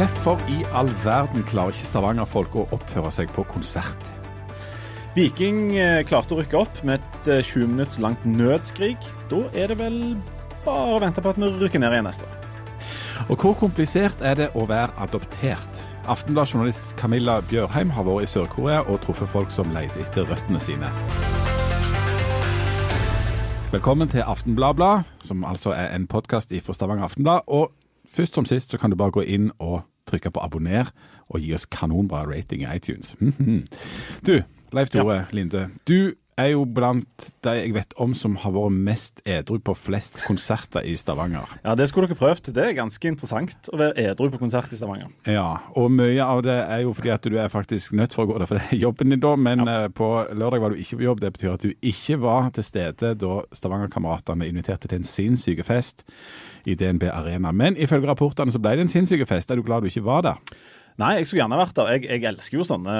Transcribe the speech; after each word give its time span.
Hvorfor 0.00 0.40
i 0.48 0.62
all 0.72 0.88
verden 1.04 1.42
klarer 1.44 1.74
ikke 1.74 1.84
Stavanger-folk 1.84 2.54
å 2.56 2.62
oppføre 2.72 3.10
seg 3.12 3.28
på 3.36 3.42
konsert? 3.50 4.06
Viking 5.12 5.74
eh, 5.76 5.98
klarte 6.08 6.32
å 6.32 6.38
rykke 6.38 6.56
opp 6.56 6.78
med 6.88 7.02
et 7.02 7.28
eh, 7.28 7.42
20 7.44 7.68
minutts 7.68 7.98
langt 8.00 8.22
nødskrik. 8.24 9.04
Da 9.28 9.42
er 9.52 9.68
det 9.68 9.76
vel 9.76 9.98
bare 10.64 10.94
å 10.94 11.02
vente 11.04 11.20
på 11.20 11.34
at 11.34 11.40
vi 11.42 11.50
rykker 11.50 11.84
ned 11.84 11.92
igjen 11.92 12.08
neste 12.08 12.24
år. 12.24 12.38
Og 13.26 13.44
hvor 13.44 13.58
komplisert 13.60 14.24
er 14.24 14.40
det 14.40 14.46
å 14.56 14.64
være 14.70 14.96
adoptert? 15.04 15.84
Aftenblad-journalist 16.08 16.94
Camilla 16.96 17.36
Bjørheim 17.52 17.92
har 17.92 18.08
vært 18.08 18.24
i 18.24 18.32
Sør-Korea 18.32 18.80
og 18.86 19.02
truffet 19.04 19.28
folk 19.28 19.52
som 19.52 19.68
leter 19.76 20.00
etter 20.06 20.24
røttene 20.32 20.64
sine. 20.64 20.88
Velkommen 23.76 24.08
til 24.08 24.24
Aftenbladblad, 24.24 25.04
som 25.20 25.44
altså 25.44 25.76
er 25.76 25.92
en 25.92 26.08
podkast 26.08 26.56
fra 26.64 26.80
Stavanger 26.80 27.10
Aftenblad. 27.10 27.44
Og 27.52 27.68
først 28.08 28.40
som 28.40 28.48
sist 28.48 28.72
så 28.72 28.80
kan 28.80 28.88
du 28.88 28.96
bare 28.96 29.18
gå 29.20 29.28
inn 29.28 29.52
og 29.60 29.82
trykke 30.06 30.30
på 30.30 30.42
abonner 30.42 30.92
og 31.28 31.40
gi 31.40 31.52
oss 31.54 31.66
kanonbra 31.70 32.24
rating 32.28 32.62
i 32.64 32.70
iTunes. 32.76 33.14
Du, 34.26 34.40
Leif 34.72 34.90
Tore 34.90 35.24
Linde. 35.32 35.68
Du 35.88 36.14
er 36.38 36.52
jo 36.54 36.64
blant 36.64 37.30
de 37.44 37.54
jeg 37.58 37.74
vet 37.74 37.94
om 38.00 38.12
som 38.16 38.36
har 38.42 38.52
vært 38.54 38.76
mest 38.86 39.20
edru 39.28 39.58
på 39.62 39.74
flest 39.76 40.20
konserter 40.26 40.86
i 40.86 40.94
Stavanger. 40.98 41.48
Ja, 41.64 41.74
Det 41.74 41.88
skulle 41.90 42.08
dere 42.08 42.18
prøvd. 42.18 42.52
Det 42.54 42.64
er 42.64 42.76
ganske 42.76 43.08
interessant 43.08 43.70
å 43.72 43.80
være 43.80 44.10
edru 44.10 44.30
på 44.30 44.40
konsert 44.40 44.72
i 44.72 44.78
Stavanger. 44.78 45.10
Ja, 45.28 45.60
og 45.76 45.90
mye 45.92 46.24
av 46.24 46.42
det 46.46 46.56
er 46.62 46.84
jo 46.84 46.94
fordi 46.96 47.12
at 47.14 47.26
du 47.26 47.36
er 47.38 47.52
faktisk 47.52 47.92
nødt 47.98 48.14
for 48.16 48.24
å 48.24 48.32
gå 48.32 48.38
der, 48.38 48.48
for 48.48 48.60
det 48.60 48.70
er 48.70 48.82
jobben 48.86 49.12
din 49.12 49.22
da. 49.22 49.34
Men 49.36 49.66
ja. 49.66 49.78
på 49.88 50.10
lørdag 50.32 50.64
var 50.64 50.72
du 50.74 50.80
ikke 50.80 51.00
på 51.00 51.08
jobb. 51.08 51.20
Det 51.20 51.32
betyr 51.36 51.54
at 51.54 51.66
du 51.66 51.72
ikke 51.74 52.20
var 52.22 52.50
til 52.56 52.66
stede 52.66 53.14
da 53.20 53.40
Stavanger-kameratene 53.56 54.48
inviterte 54.48 54.88
til 54.88 55.02
en 55.02 55.08
sinnssyk 55.08 55.64
fest 55.66 56.04
i 56.68 56.76
DNB 56.76 57.08
Arena. 57.12 57.52
Men 57.52 57.76
ifølge 57.80 58.08
rapportene 58.10 58.52
så 58.52 58.60
ble 58.62 58.76
det 58.76 58.88
en 58.88 58.92
sinnssyk 58.92 59.26
fest. 59.28 59.50
Er 59.50 59.60
du 59.60 59.66
glad 59.66 59.84
du 59.84 59.90
ikke 59.90 60.06
var 60.06 60.24
der? 60.26 60.60
Nei, 61.00 61.14
jeg 61.16 61.28
skulle 61.28 61.40
gjerne 61.44 61.58
vært 61.60 61.78
der. 61.78 61.90
Jeg, 61.94 62.02
jeg 62.10 62.26
elsker 62.28 62.58
jo 62.58 62.66
sånne, 62.66 62.94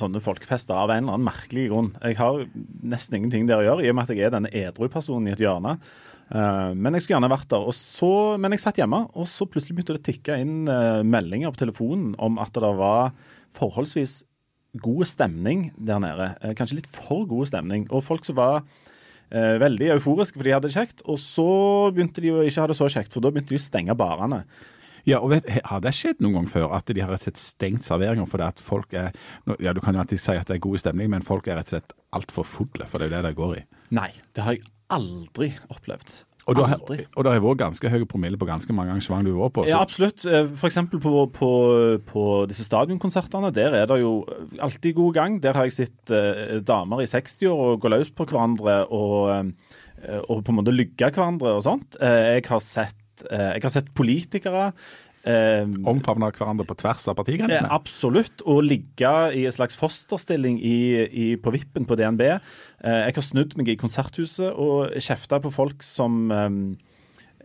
sånne 0.00 0.22
folkefester 0.24 0.78
av 0.78 0.92
en 0.92 1.02
eller 1.02 1.18
annen 1.18 1.26
merkelig 1.26 1.66
grunn. 1.68 1.90
Jeg 2.00 2.16
har 2.16 2.46
nesten 2.94 3.18
ingenting 3.18 3.44
der 3.50 3.60
å 3.60 3.66
gjøre, 3.66 3.84
i 3.84 3.90
og 3.92 3.98
med 3.98 4.06
at 4.06 4.14
jeg 4.14 4.24
er 4.24 4.32
denne 4.32 4.52
edru 4.56 4.88
personen 4.92 5.28
i 5.28 5.34
et 5.34 5.42
hjørne. 5.42 5.76
Uh, 6.32 6.72
men 6.72 6.96
jeg 6.96 7.04
skulle 7.04 7.18
gjerne 7.18 7.32
vært 7.32 7.50
der. 7.52 7.66
Så, 7.76 8.10
men 8.40 8.56
jeg 8.56 8.62
satt 8.62 8.80
hjemme, 8.80 9.02
og 9.12 9.28
så 9.28 9.44
plutselig 9.44 9.76
begynte 9.76 9.98
det 9.98 10.00
å 10.00 10.06
tikke 10.06 10.38
inn 10.40 10.62
uh, 10.70 11.02
meldinger 11.04 11.52
på 11.52 11.60
telefonen 11.66 12.14
om 12.22 12.40
at 12.40 12.56
det 12.56 12.72
var 12.78 13.12
forholdsvis 13.58 14.22
god 14.80 15.04
stemning 15.10 15.68
der 15.76 16.00
nede. 16.00 16.32
Uh, 16.40 16.54
kanskje 16.56 16.80
litt 16.80 16.88
for 16.88 17.26
god 17.28 17.52
stemning. 17.52 17.84
Og 17.92 18.06
folk 18.06 18.28
som 18.28 18.40
var 18.40 18.64
veldig 19.32 19.86
euforiske 19.94 20.36
fordi 20.36 20.50
de 20.50 20.52
hadde 20.52 20.68
det 20.68 20.74
kjekt. 20.76 20.98
Og 21.08 21.16
så 21.16 21.44
begynte 21.96 22.20
de 22.20 22.34
å 22.34 22.42
ikke 22.44 22.66
ha 22.66 22.68
det 22.68 22.74
så 22.76 22.84
kjekt, 22.92 23.14
for 23.14 23.24
da 23.24 23.30
begynte 23.32 23.54
de 23.54 23.56
å 23.56 23.62
stenge 23.64 23.94
barene. 23.96 24.42
Ja, 25.08 25.18
og 25.18 25.32
vet, 25.32 25.48
Har 25.66 25.82
det 25.82 25.94
skjedd 25.96 26.20
noen 26.22 26.40
gang 26.40 26.50
før 26.50 26.74
at 26.76 26.90
de 26.90 27.02
har 27.02 27.10
rett 27.10 27.24
og 27.24 27.30
slett 27.30 27.40
stengt 27.42 27.86
serveringer 27.86 28.28
fordi 28.30 28.46
at 28.46 28.62
folk 28.62 28.92
er 28.94 29.10
Ja, 29.58 29.72
Du 29.72 29.80
kan 29.82 29.96
jo 29.96 30.02
alltid 30.04 30.22
si 30.22 30.36
at 30.38 30.50
det 30.50 30.58
er 30.58 30.66
god 30.66 30.82
stemning, 30.82 31.10
men 31.10 31.26
folk 31.26 31.48
er 31.48 31.58
rett 31.58 31.70
og 31.72 31.76
slett 31.76 31.96
altfor 32.12 32.46
fulle, 32.46 32.86
for 32.86 33.00
det 33.00 33.08
er 33.08 33.10
jo 33.10 33.16
det 33.16 33.24
det 33.30 33.38
går 33.38 33.56
i. 33.56 33.64
Nei, 33.96 34.10
det 34.36 34.44
har 34.44 34.58
jeg 34.58 34.68
aldri 34.92 35.54
opplevd. 35.72 36.22
Og 36.50 36.56
det 36.58 37.30
har 37.30 37.42
vært 37.42 37.60
ganske 37.60 37.90
høy 37.92 38.02
promille 38.10 38.38
på 38.38 38.48
ganske 38.48 38.74
mange 38.74 38.90
arrangement 38.90 39.26
du 39.26 39.30
har 39.30 39.44
vært 39.44 39.54
på. 39.58 39.66
Ja, 39.70 39.82
absolutt. 39.84 40.24
F.eks. 40.24 40.56
For 40.58 40.70
eksempel 40.70 41.02
på, 41.02 41.12
på, 41.36 41.50
på 42.08 42.24
disse 42.50 42.66
stadionkonsertene. 42.66 43.52
Der 43.54 43.76
er 43.78 43.86
det 43.90 44.00
jo 44.02 44.24
alltid 44.58 44.96
god 44.98 45.14
gang. 45.14 45.38
Der 45.44 45.54
har 45.58 45.68
jeg 45.68 45.76
sett 45.76 46.14
eh, 46.14 46.58
damer 46.66 47.04
i 47.04 47.10
60-år 47.10 47.62
og 47.68 47.84
gå 47.84 47.92
løs 47.94 48.10
på 48.10 48.26
hverandre 48.26 48.80
og, 48.90 49.30
eh, 49.36 50.18
og 50.26 50.42
på 50.42 50.50
en 50.54 50.58
måte 50.58 50.74
lygge 50.74 51.12
hverandre 51.14 51.54
og 51.60 51.62
sånt. 51.68 52.00
Eh, 52.02 52.40
jeg, 52.40 52.46
har 52.50 52.64
sett, 52.66 52.98
eh, 53.30 53.48
jeg 53.56 53.64
har 53.64 53.74
sett 53.74 53.90
politikere 53.96 54.68
eh, 55.24 55.66
Omfavne 55.88 56.30
hverandre 56.34 56.66
på 56.68 56.76
tvers 56.82 57.06
av 57.08 57.14
Eh, 57.14 57.20
partigrensene. 57.20 57.70
Absolutt. 57.72 58.44
Å 58.44 58.58
ligge 58.64 59.12
i 59.38 59.44
en 59.46 59.54
slags 59.54 59.78
fosterstilling 59.78 60.58
i, 60.58 60.78
i, 61.06 61.26
på 61.36 61.54
vippen 61.54 61.86
på 61.88 61.98
DNB. 61.98 62.24
Eh, 62.32 63.02
jeg 63.06 63.18
har 63.18 63.28
snudd 63.28 63.56
meg 63.58 63.70
i 63.72 63.78
konserthuset 63.80 64.50
og 64.52 64.96
kjefta 64.98 65.40
på 65.42 65.52
folk 65.54 65.86
som 65.86 66.24
eh, 66.32 66.58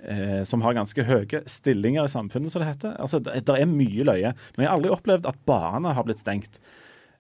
eh, 0.08 0.42
som 0.48 0.62
har 0.66 0.78
ganske 0.78 1.06
høye 1.06 1.44
stillinger 1.50 2.08
i 2.08 2.12
samfunnet, 2.12 2.52
som 2.54 2.64
det 2.64 2.72
heter. 2.74 2.98
Altså, 3.02 3.22
det, 3.24 3.46
det 3.48 3.62
er 3.62 3.70
mye 3.70 4.10
løye. 4.10 4.34
Men 4.56 4.66
jeg 4.66 4.70
har 4.70 4.78
aldri 4.78 4.94
opplevd 4.94 5.30
at 5.30 5.40
barene 5.48 5.96
har 5.98 6.08
blitt 6.08 6.22
stengt. 6.22 6.62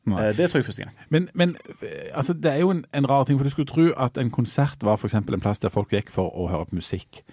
Nei. 0.07 0.29
Eh, 0.29 0.33
det 0.37 0.49
tror 0.49 0.61
jeg 0.61 0.69
første 0.69 0.85
gang. 0.85 0.95
Men, 1.09 1.29
men 1.33 1.55
eh, 1.81 2.09
altså, 2.13 2.33
det 2.33 2.53
er 2.53 2.63
jo 2.63 2.71
en, 2.71 2.85
en 2.95 3.09
rar 3.09 3.27
ting, 3.27 3.39
for 3.39 3.47
du 3.47 3.53
skulle 3.53 3.69
tro 3.69 3.89
at 3.97 4.17
en 4.21 4.31
konsert 4.31 4.83
var 4.85 5.01
eksempel 5.03 5.35
en 5.35 5.43
plass 5.43 5.59
der 5.63 5.73
folk 5.73 5.91
gikk 5.93 6.13
for 6.13 6.31
å 6.31 6.47
høre 6.51 6.69
på 6.69 6.79
musikk. 6.79 7.23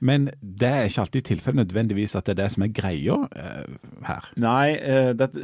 Men 0.00 0.28
det 0.40 0.68
er 0.68 0.88
ikke 0.88 1.06
alltid 1.06 1.28
tilfellet 1.32 1.62
nødvendigvis 1.66 2.16
at 2.18 2.26
det 2.28 2.36
er 2.36 2.42
det 2.44 2.50
som 2.54 2.66
er 2.66 2.74
greia 2.74 3.20
eh, 3.34 3.78
her. 4.08 4.32
Nei, 4.40 4.74
eh, 4.76 5.14
det, 5.18 5.32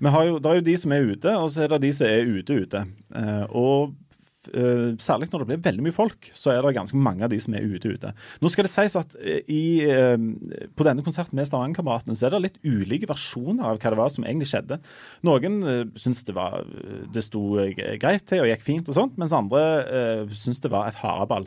jo, 0.00 0.38
det 0.38 0.50
er 0.50 0.60
jo 0.60 0.70
de 0.70 0.78
som 0.80 0.94
er 0.94 1.12
ute, 1.12 1.36
og 1.38 1.52
så 1.54 1.64
er 1.64 1.74
det 1.74 1.84
de 1.86 1.92
som 1.94 2.08
er 2.08 2.32
ute 2.38 2.56
ute. 2.64 2.86
Eh, 3.14 3.44
og 3.54 3.94
eh, 4.50 4.96
særlig 4.98 5.30
når 5.30 5.44
det 5.44 5.48
blir 5.52 5.62
veldig 5.68 5.84
mye 5.86 5.96
folk, 5.96 6.30
så 6.34 6.54
er 6.54 6.64
det 6.64 6.74
ganske 6.78 6.98
mange 6.98 7.26
av 7.26 7.30
de 7.32 7.38
som 7.42 7.54
er 7.54 7.68
ute 7.68 7.94
ute. 7.94 8.10
Nå 8.42 8.50
skal 8.52 8.66
det 8.66 8.72
sies 8.74 8.98
at 8.98 9.14
eh, 9.20 9.46
i, 9.46 9.62
eh, 9.86 10.18
på 10.74 10.88
denne 10.88 11.06
konserten 11.06 11.38
med 11.38 11.46
Stavangerkameratene 11.48 12.18
så 12.18 12.28
er 12.28 12.34
det 12.34 12.42
litt 12.48 12.60
ulike 12.66 13.10
versjoner 13.10 13.70
av 13.70 13.78
hva 13.78 13.94
det 13.94 14.00
var 14.02 14.12
som 14.16 14.26
egentlig 14.26 14.50
skjedde. 14.50 14.80
Noen 15.28 15.62
syns 16.00 16.26
det, 16.26 16.34
var, 16.34 16.66
det 17.14 17.24
sto 17.26 17.46
greit 17.78 18.26
til 18.26 18.42
og 18.42 18.50
gikk 18.50 18.66
fint 18.66 18.90
og 18.90 18.98
sånt, 18.98 19.16
mens 19.20 19.36
andre 19.36 19.64
syns 20.34 20.62
det 20.64 20.74
var 20.74 20.90
et 20.90 21.00
hareball. 21.04 21.46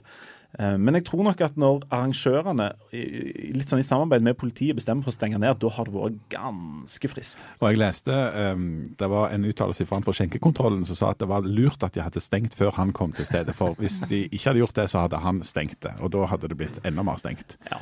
Eh, 0.60 0.78
Men 0.78 0.96
jeg 0.96 1.06
tror 1.10 1.24
nok 1.28 1.42
at 1.46 1.58
når 1.60 1.84
arrangørene 1.94 2.70
litt 2.92 3.70
sånn 3.70 3.82
i 3.84 3.86
samarbeid 3.86 4.24
med 4.26 4.38
politiet 4.40 4.78
bestemmer 4.78 5.06
for 5.06 5.14
å 5.14 5.18
stenge 5.18 5.40
ned, 5.42 5.60
da 5.62 5.72
har 5.76 5.90
det 5.90 5.94
vært 5.96 6.20
ganske 6.34 7.12
friskt. 7.12 7.44
Og 7.60 7.70
jeg 7.72 7.82
leste 7.82 8.16
um, 8.56 8.68
det 8.98 9.10
var 9.12 9.34
en 9.36 9.48
uttalelse 9.48 9.86
fra 9.88 10.00
han 10.00 10.08
for 10.08 10.18
skjenkekontrollen 10.18 10.86
som 10.88 11.00
sa 11.00 11.12
at 11.14 11.22
det 11.22 11.30
var 11.30 11.46
lurt 11.46 11.84
at 11.86 11.98
de 11.98 12.04
hadde 12.06 12.24
stengt 12.24 12.58
før 12.58 12.74
han 12.80 12.94
kom 12.96 13.14
til 13.18 13.28
stedet. 13.28 13.56
For 13.58 13.78
hvis 13.82 14.02
de 14.10 14.26
ikke 14.30 14.52
hadde 14.52 14.64
gjort 14.64 14.78
det, 14.80 14.90
så 14.94 15.06
hadde 15.06 15.22
han 15.24 15.44
stengt 15.46 15.82
det. 15.86 15.96
Og 16.02 16.14
da 16.16 16.28
hadde 16.32 16.52
det 16.52 16.60
blitt 16.60 16.82
enda 16.88 17.06
mer 17.06 17.20
stengt. 17.22 17.58
Ja. 17.70 17.82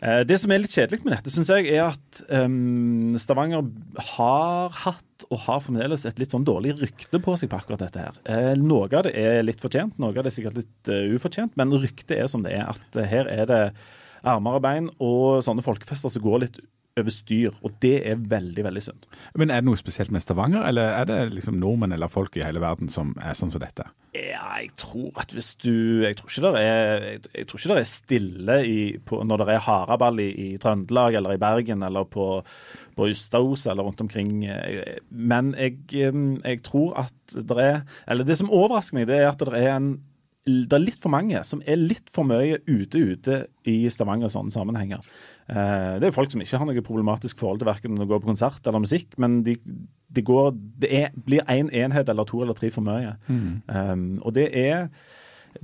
Eh, 0.00 0.22
Det 0.24 0.38
som 0.40 0.52
er 0.52 0.62
litt 0.62 0.72
kjedelig 0.74 1.04
med 1.04 1.14
dette, 1.16 1.32
syns 1.32 1.50
jeg, 1.52 1.68
er 1.74 1.90
at 1.90 2.22
um, 2.32 3.12
Stavanger 3.20 3.66
har 4.16 4.72
hatt 4.86 5.26
og 5.28 5.42
har 5.44 5.60
fremdeles 5.60 6.06
et 6.08 6.20
litt 6.22 6.32
sånn 6.32 6.46
dårlig 6.48 6.72
rykte 6.80 7.20
på 7.20 7.36
seg 7.36 7.50
på 7.52 7.58
akkurat 7.60 7.84
dette 7.84 8.06
her. 8.06 8.20
Eh, 8.24 8.52
Noe 8.56 8.88
av 8.88 9.04
det 9.04 9.12
er 9.20 9.42
litt 9.44 9.60
fortjent, 9.60 9.98
noe 10.00 10.14
av 10.14 10.22
det 10.24 10.32
er 10.32 10.36
sikkert 10.38 10.60
litt 10.62 10.92
uh, 10.92 11.04
ufortjent, 11.12 11.56
men 11.60 11.74
ryktet 11.76 12.16
er 12.16 12.30
som 12.32 12.44
det 12.46 12.56
er. 12.56 12.70
At 12.72 12.96
eh, 13.00 13.08
her 13.10 13.28
er 13.28 13.50
det 13.50 13.62
armer 14.24 14.58
og 14.58 14.64
bein 14.64 14.88
og 15.00 15.40
sånne 15.44 15.64
folkefester 15.64 16.12
som 16.12 16.24
går 16.24 16.44
litt 16.46 16.60
over 16.98 17.14
styr, 17.14 17.54
og 17.62 17.76
det 17.82 18.00
er 18.10 18.18
veldig, 18.30 18.64
veldig 18.66 18.82
synd. 18.82 19.06
Men 19.38 19.50
er 19.50 19.62
det 19.62 19.68
noe 19.68 19.78
spesielt 19.78 20.10
med 20.14 20.24
Stavanger, 20.24 20.64
eller 20.66 20.90
er 20.98 21.06
det 21.08 21.18
liksom 21.36 21.58
nordmenn 21.60 21.94
eller 21.94 22.10
folk 22.10 22.36
i 22.36 22.44
hele 22.44 22.62
verden 22.62 22.90
som 22.92 23.12
er 23.22 23.36
sånn 23.38 23.52
som 23.54 23.62
dette? 23.62 23.86
Ja, 24.10 24.56
jeg 24.58 24.72
tror 24.74 25.14
at 25.22 25.30
hvis 25.30 25.52
du 25.62 26.02
Jeg 26.02 26.16
tror 26.18 26.32
ikke 26.32 26.50
det 26.50 26.62
er, 26.66 27.04
jeg, 27.30 27.46
tror 27.46 27.60
ikke 27.60 27.70
det 27.70 27.78
er 27.78 27.86
stille 27.86 28.56
i, 28.66 28.80
på, 29.06 29.20
når 29.22 29.44
det 29.44 29.54
er 29.54 29.62
haraball 29.68 30.18
i, 30.18 30.30
i 30.34 30.48
Trøndelag 30.58 31.14
eller 31.20 31.36
i 31.36 31.40
Bergen 31.40 31.86
eller 31.86 32.08
på, 32.10 32.26
på 32.98 33.10
Ustaos 33.12 33.68
eller 33.70 33.86
rundt 33.86 34.02
omkring. 34.02 34.42
eh, 34.50 34.98
Men 35.10 35.54
jeg, 35.54 35.78
eh, 35.94 36.20
jeg 36.42 36.62
tror 36.66 36.98
at 37.06 37.36
det 37.38 37.58
er 37.62 37.82
Eller 38.10 38.26
det 38.26 38.40
som 38.40 38.50
overrasker 38.50 38.98
meg, 38.98 39.06
det 39.06 39.20
er 39.20 39.30
at 39.30 39.38
det 39.46 39.54
er 39.62 39.76
en 39.76 39.92
det 40.48 40.72
er 40.72 40.82
litt 40.82 41.00
for 41.02 41.12
mange 41.12 41.42
som 41.44 41.60
er 41.68 41.76
litt 41.76 42.08
for 42.12 42.24
mye 42.24 42.58
ute 42.64 43.00
ute 43.12 43.36
i 43.68 43.76
Stavanger 43.92 44.30
og 44.30 44.32
sånne 44.32 44.54
sammenhenger. 44.54 45.04
Eh, 45.52 45.98
det 46.00 46.08
er 46.08 46.14
folk 46.16 46.32
som 46.32 46.40
ikke 46.40 46.60
har 46.60 46.68
noe 46.68 46.84
problematisk 46.86 47.40
forhold 47.42 47.60
til 47.60 47.68
verken 47.68 48.00
å 48.00 48.08
gå 48.08 48.20
på 48.22 48.30
konsert 48.30 48.64
eller 48.64 48.82
musikk, 48.82 49.12
men 49.20 49.42
de, 49.46 49.58
de 50.08 50.24
går, 50.24 50.54
det 50.80 50.92
er, 51.02 51.10
blir 51.12 51.44
én 51.44 51.68
en 51.68 51.74
enhet 51.84 52.08
eller 52.08 52.28
to 52.28 52.40
eller 52.40 52.56
tre 52.56 52.72
for 52.72 52.86
mye. 52.86 53.16
Um, 53.28 54.16
og 54.24 54.34
det 54.38 54.48
er 54.56 54.88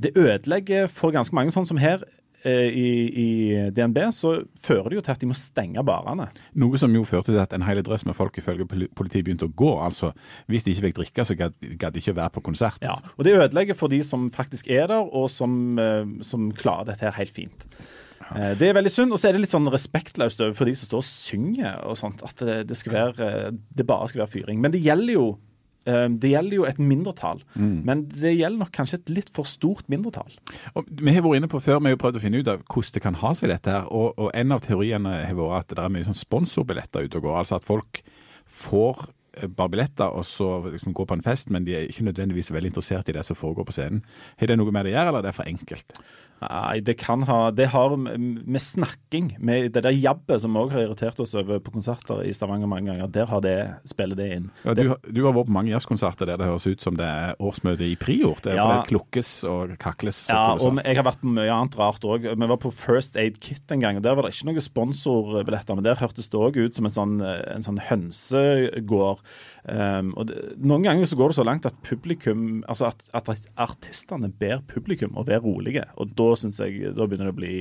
Det 0.03 0.17
ødelegger 0.19 0.89
for 0.91 1.15
ganske 1.15 1.35
mange, 1.35 1.53
sånn 1.55 1.67
som 1.67 1.79
her 1.79 2.03
i, 2.47 2.89
i 3.23 3.27
DNB, 3.75 3.99
så 4.15 4.37
fører 4.63 4.91
det 4.93 4.99
jo 5.01 5.05
til 5.07 5.15
at 5.17 5.23
de 5.23 5.29
må 5.31 5.37
stenge 5.39 5.83
barene. 5.87 6.29
Noe 6.55 6.79
som 6.81 6.95
jo 6.95 7.03
førte 7.09 7.33
til 7.33 7.41
at 7.43 7.53
en 7.57 7.65
hel 7.67 7.83
drøss 7.87 8.07
med 8.07 8.17
folk 8.19 8.39
ifølge 8.39 8.67
poli- 8.71 8.89
politiet 8.95 9.27
begynte 9.27 9.49
å 9.49 9.55
gå. 9.55 9.73
Altså, 9.83 10.13
Hvis 10.51 10.65
de 10.67 10.75
ikke 10.75 10.87
fikk 10.89 10.99
drikke, 11.01 11.27
så 11.27 11.37
gadd 11.39 11.93
de 11.95 12.03
ikke 12.03 12.17
være 12.17 12.35
på 12.37 12.45
konsert. 12.47 12.79
Ja, 12.87 12.97
og 13.17 13.25
det 13.27 13.35
ødelegger 13.37 13.75
for 13.79 13.93
de 13.93 14.03
som 14.07 14.29
faktisk 14.35 14.71
er 14.71 14.87
der, 14.93 15.03
og 15.07 15.31
som, 15.31 15.79
eh, 15.79 16.05
som 16.23 16.51
klarer 16.53 16.93
dette 16.93 17.05
her 17.09 17.17
helt 17.19 17.35
fint. 17.35 17.67
Ja. 18.27 18.55
Det 18.59 18.69
er 18.69 18.75
veldig 18.75 18.91
synd, 18.91 19.13
og 19.15 19.21
så 19.23 19.29
er 19.29 19.37
det 19.37 19.45
litt 19.45 19.53
sånn 19.55 19.69
respektløst 19.71 20.41
overfor 20.43 20.67
de 20.67 20.75
som 20.75 20.89
står 20.89 21.03
og 21.05 21.07
synger 21.07 21.77
og 21.87 21.99
sånt, 22.01 22.25
at 22.27 22.41
det, 22.43 22.57
det, 22.73 22.77
skal 22.79 22.93
være, 22.97 23.29
eh, 23.47 23.51
det 23.77 23.87
bare 23.87 24.09
skal 24.11 24.25
være 24.25 24.33
fyring. 24.35 24.59
Men 24.61 24.75
det 24.75 24.83
gjelder 24.83 25.15
jo 25.15 25.27
eh, 25.31 25.39
det 25.87 26.33
gjelder 26.33 26.57
jo 26.57 26.65
et 26.67 26.81
mindretall, 26.83 27.43
men 27.57 28.05
det 28.11 28.33
gjelder 28.35 28.59
nok 28.59 28.73
kanskje 28.75 28.99
et 28.99 29.13
litt 29.15 29.29
for 29.37 29.47
stort 29.47 29.87
mindretall. 29.93 30.33
Og 30.75 30.89
vi 30.91 31.15
har 31.15 31.23
vært 31.23 31.41
inne 31.41 31.51
på 31.53 31.61
før, 31.63 31.79
vi 31.79 31.93
har 31.93 31.97
jo 31.97 32.03
prøvd 32.03 32.19
å 32.19 32.23
finne 32.25 32.41
ut 32.43 32.51
av 32.51 32.65
hvordan 32.67 32.97
det 32.97 33.03
kan 33.05 33.19
ha 33.23 33.33
seg 33.39 33.53
dette 33.53 33.71
her. 33.71 33.87
Og, 33.95 34.17
og 34.19 34.33
en 34.35 34.55
av 34.57 34.63
teoriene 34.65 35.13
har 35.23 35.37
vært 35.39 35.71
at 35.71 35.77
det 35.79 35.85
er 35.85 35.95
mye 35.95 36.09
sånn 36.09 36.19
sponsorbilletter 36.19 37.07
ute 37.07 37.21
og 37.21 37.29
går. 37.29 37.39
Altså 37.43 37.61
at 37.61 37.67
folk 37.67 38.03
får 38.47 39.07
eh, 39.39 39.49
bare 39.49 39.73
billetter 39.75 40.11
og 40.11 40.27
så 40.27 40.51
liksom 40.67 40.95
går 40.97 41.11
på 41.11 41.19
en 41.19 41.27
fest, 41.27 41.51
men 41.55 41.67
de 41.67 41.77
er 41.79 41.91
ikke 41.91 42.09
nødvendigvis 42.09 42.53
veldig 42.55 42.75
interessert 42.75 43.11
i 43.13 43.17
det 43.17 43.25
som 43.27 43.39
foregår 43.39 43.69
på 43.69 43.77
scenen. 43.77 44.05
Har 44.41 44.51
det 44.51 44.59
noe 44.59 44.75
med 44.75 44.89
det 44.89 44.95
å 44.95 44.99
gjøre, 44.99 45.13
eller 45.13 45.23
er 45.23 45.29
det 45.31 45.37
for 45.39 45.51
enkelt? 45.51 46.01
Nei, 46.43 46.81
det 46.85 46.99
kan 47.01 47.23
ha 47.25 47.51
Det 47.51 47.71
har 47.73 47.95
med 47.97 48.61
snakking, 48.63 49.31
med 49.41 49.71
det 49.73 49.83
der 49.87 49.95
jabbet 49.97 50.43
som 50.43 50.57
òg 50.59 50.75
har 50.75 50.85
irritert 50.85 51.21
oss 51.23 51.33
over 51.39 51.63
på 51.65 51.73
konserter 51.73 52.21
i 52.27 52.33
Stavanger 52.37 52.69
mange 52.69 52.91
ganger, 52.91 53.09
der 53.13 53.31
har 53.31 53.41
det 53.45 53.57
spiller 53.89 54.19
det 54.19 54.27
inn. 54.35 54.51
Ja, 54.67 54.75
du, 54.77 54.83
du, 55.01 55.21
har 55.25 55.33
vært 55.37 55.49
på 55.49 55.57
mange 55.57 55.73
jazzkonserter 55.73 56.29
der 56.29 56.41
det 56.41 56.49
høres 56.51 56.67
ut 56.69 56.85
som 56.85 56.99
det 56.99 57.07
er 57.09 57.41
årsmøte 57.41 57.87
i 57.89 57.95
Prior. 58.01 58.37
Det 58.45 58.53
er 58.53 58.61
ja, 58.61 58.67
for 58.67 58.75
det 58.75 58.91
klukkes 58.93 59.31
og 59.49 59.73
kakles. 59.81 60.27
Ja, 60.29 60.59
og 60.61 60.81
jeg 60.83 60.99
har 60.99 61.07
vært 61.09 61.23
på 61.23 61.33
mye 61.39 61.49
annet 61.53 61.79
rart 61.81 62.05
òg. 62.05 62.29
Vi 62.29 62.51
var 62.53 62.61
på 62.61 62.73
First 62.75 63.17
Aid 63.21 63.41
Kit 63.41 63.73
en 63.73 63.85
gang, 63.85 64.01
og 64.01 64.05
der 64.05 64.19
var 64.19 64.29
det 64.29 64.35
ikke 64.37 64.51
noen 64.51 64.67
sponsorbilletter, 64.67 65.79
men 65.79 65.87
der 65.89 66.01
hørtes 66.01 66.29
det 66.33 66.41
òg 66.41 66.61
ut 66.61 66.77
som 66.77 66.91
en 66.91 66.97
sånn, 66.99 67.17
en 67.25 67.65
sånn 67.65 67.81
hønsegård. 67.89 69.25
Um, 69.67 70.13
og 70.15 70.29
det, 70.29 70.39
noen 70.61 70.85
ganger 70.85 71.09
så 71.09 71.19
går 71.19 71.33
det 71.33 71.41
så 71.41 71.47
langt 71.49 71.67
at 71.67 71.81
publikum, 71.87 72.61
altså 72.71 72.91
at, 72.93 73.09
at 73.17 73.33
artistene 73.57 74.31
ber 74.31 74.61
publikum 74.69 75.17
å 75.17 75.25
være 75.27 75.43
rolige. 75.47 75.89
og 75.97 76.13
da 76.19 76.26
da 76.27 76.35
syns 76.41 76.61
jeg 76.63 76.93
da 76.97 77.07
begynner 77.07 77.31
det 77.31 77.37
å 77.37 77.41
bli, 77.41 77.55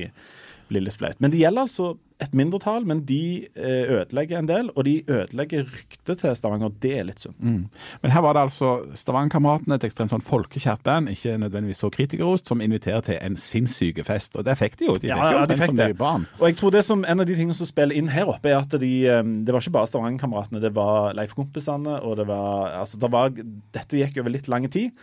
bli 0.72 0.84
litt 0.84 0.98
flaut. 0.98 1.20
Men 1.22 1.34
det 1.34 1.40
gjelder 1.42 1.68
altså 1.68 1.94
et 2.22 2.32
mindretall, 2.36 2.86
men 2.88 3.02
de 3.04 3.44
eh, 3.44 3.90
ødelegger 3.92 4.38
en 4.40 4.48
del. 4.48 4.70
Og 4.72 4.86
de 4.86 4.94
ødelegger 5.04 5.66
ryktet 5.68 6.22
til 6.22 6.36
Stavanger, 6.38 6.72
det 6.80 6.92
er 6.96 7.04
litt 7.10 7.20
synd. 7.20 7.36
Mm. 7.38 7.66
Men 8.02 8.14
her 8.14 8.24
var 8.24 8.36
det 8.36 8.44
altså 8.46 8.70
Stavangerkameratene, 8.96 9.76
et 9.76 9.84
ekstremt 9.88 10.14
sånn 10.14 10.24
folkekjært 10.24 10.84
band, 10.86 11.12
ikke 11.12 11.36
nødvendigvis 11.42 11.82
så 11.84 11.90
kritikerost, 11.92 12.48
som 12.48 12.64
inviterer 12.64 13.04
til 13.04 13.20
en 13.20 13.36
sinnssyk 13.40 14.00
fest. 14.08 14.38
Og 14.40 14.46
det 14.48 14.56
fikk 14.60 14.78
de 14.80 14.88
jo. 14.88 14.96
De 15.02 15.12
ja, 15.12 15.20
fikk 15.20 15.36
jo 15.36 15.42
ja, 15.42 15.50
de 15.50 15.60
fikk 15.60 15.76
det. 15.82 15.90
barn. 16.00 16.24
Og 16.40 16.48
jeg 16.48 16.58
tror 16.62 16.76
det 16.78 16.84
som 16.88 17.04
en 17.04 17.24
av 17.24 17.28
de 17.28 17.36
tingene 17.36 17.58
som 17.58 17.68
spiller 17.68 18.00
inn 18.00 18.10
her 18.12 18.32
oppe, 18.32 18.52
er 18.52 18.62
at 18.62 18.80
de 18.80 18.92
eh, 19.04 19.22
Det 19.46 19.52
var 19.52 19.64
ikke 19.64 19.76
bare 19.76 19.92
Stavangerkameratene, 19.92 20.64
det 20.64 20.72
var 20.76 21.12
Leif-kompisene, 21.18 22.00
og 22.00 22.16
det 22.22 22.28
var 22.32 22.80
Altså, 22.80 22.98
det 23.00 23.12
var 23.12 23.32
Dette 23.76 24.00
gikk 24.00 24.22
over 24.22 24.32
litt 24.32 24.48
lang 24.48 24.64
tid. 24.72 24.96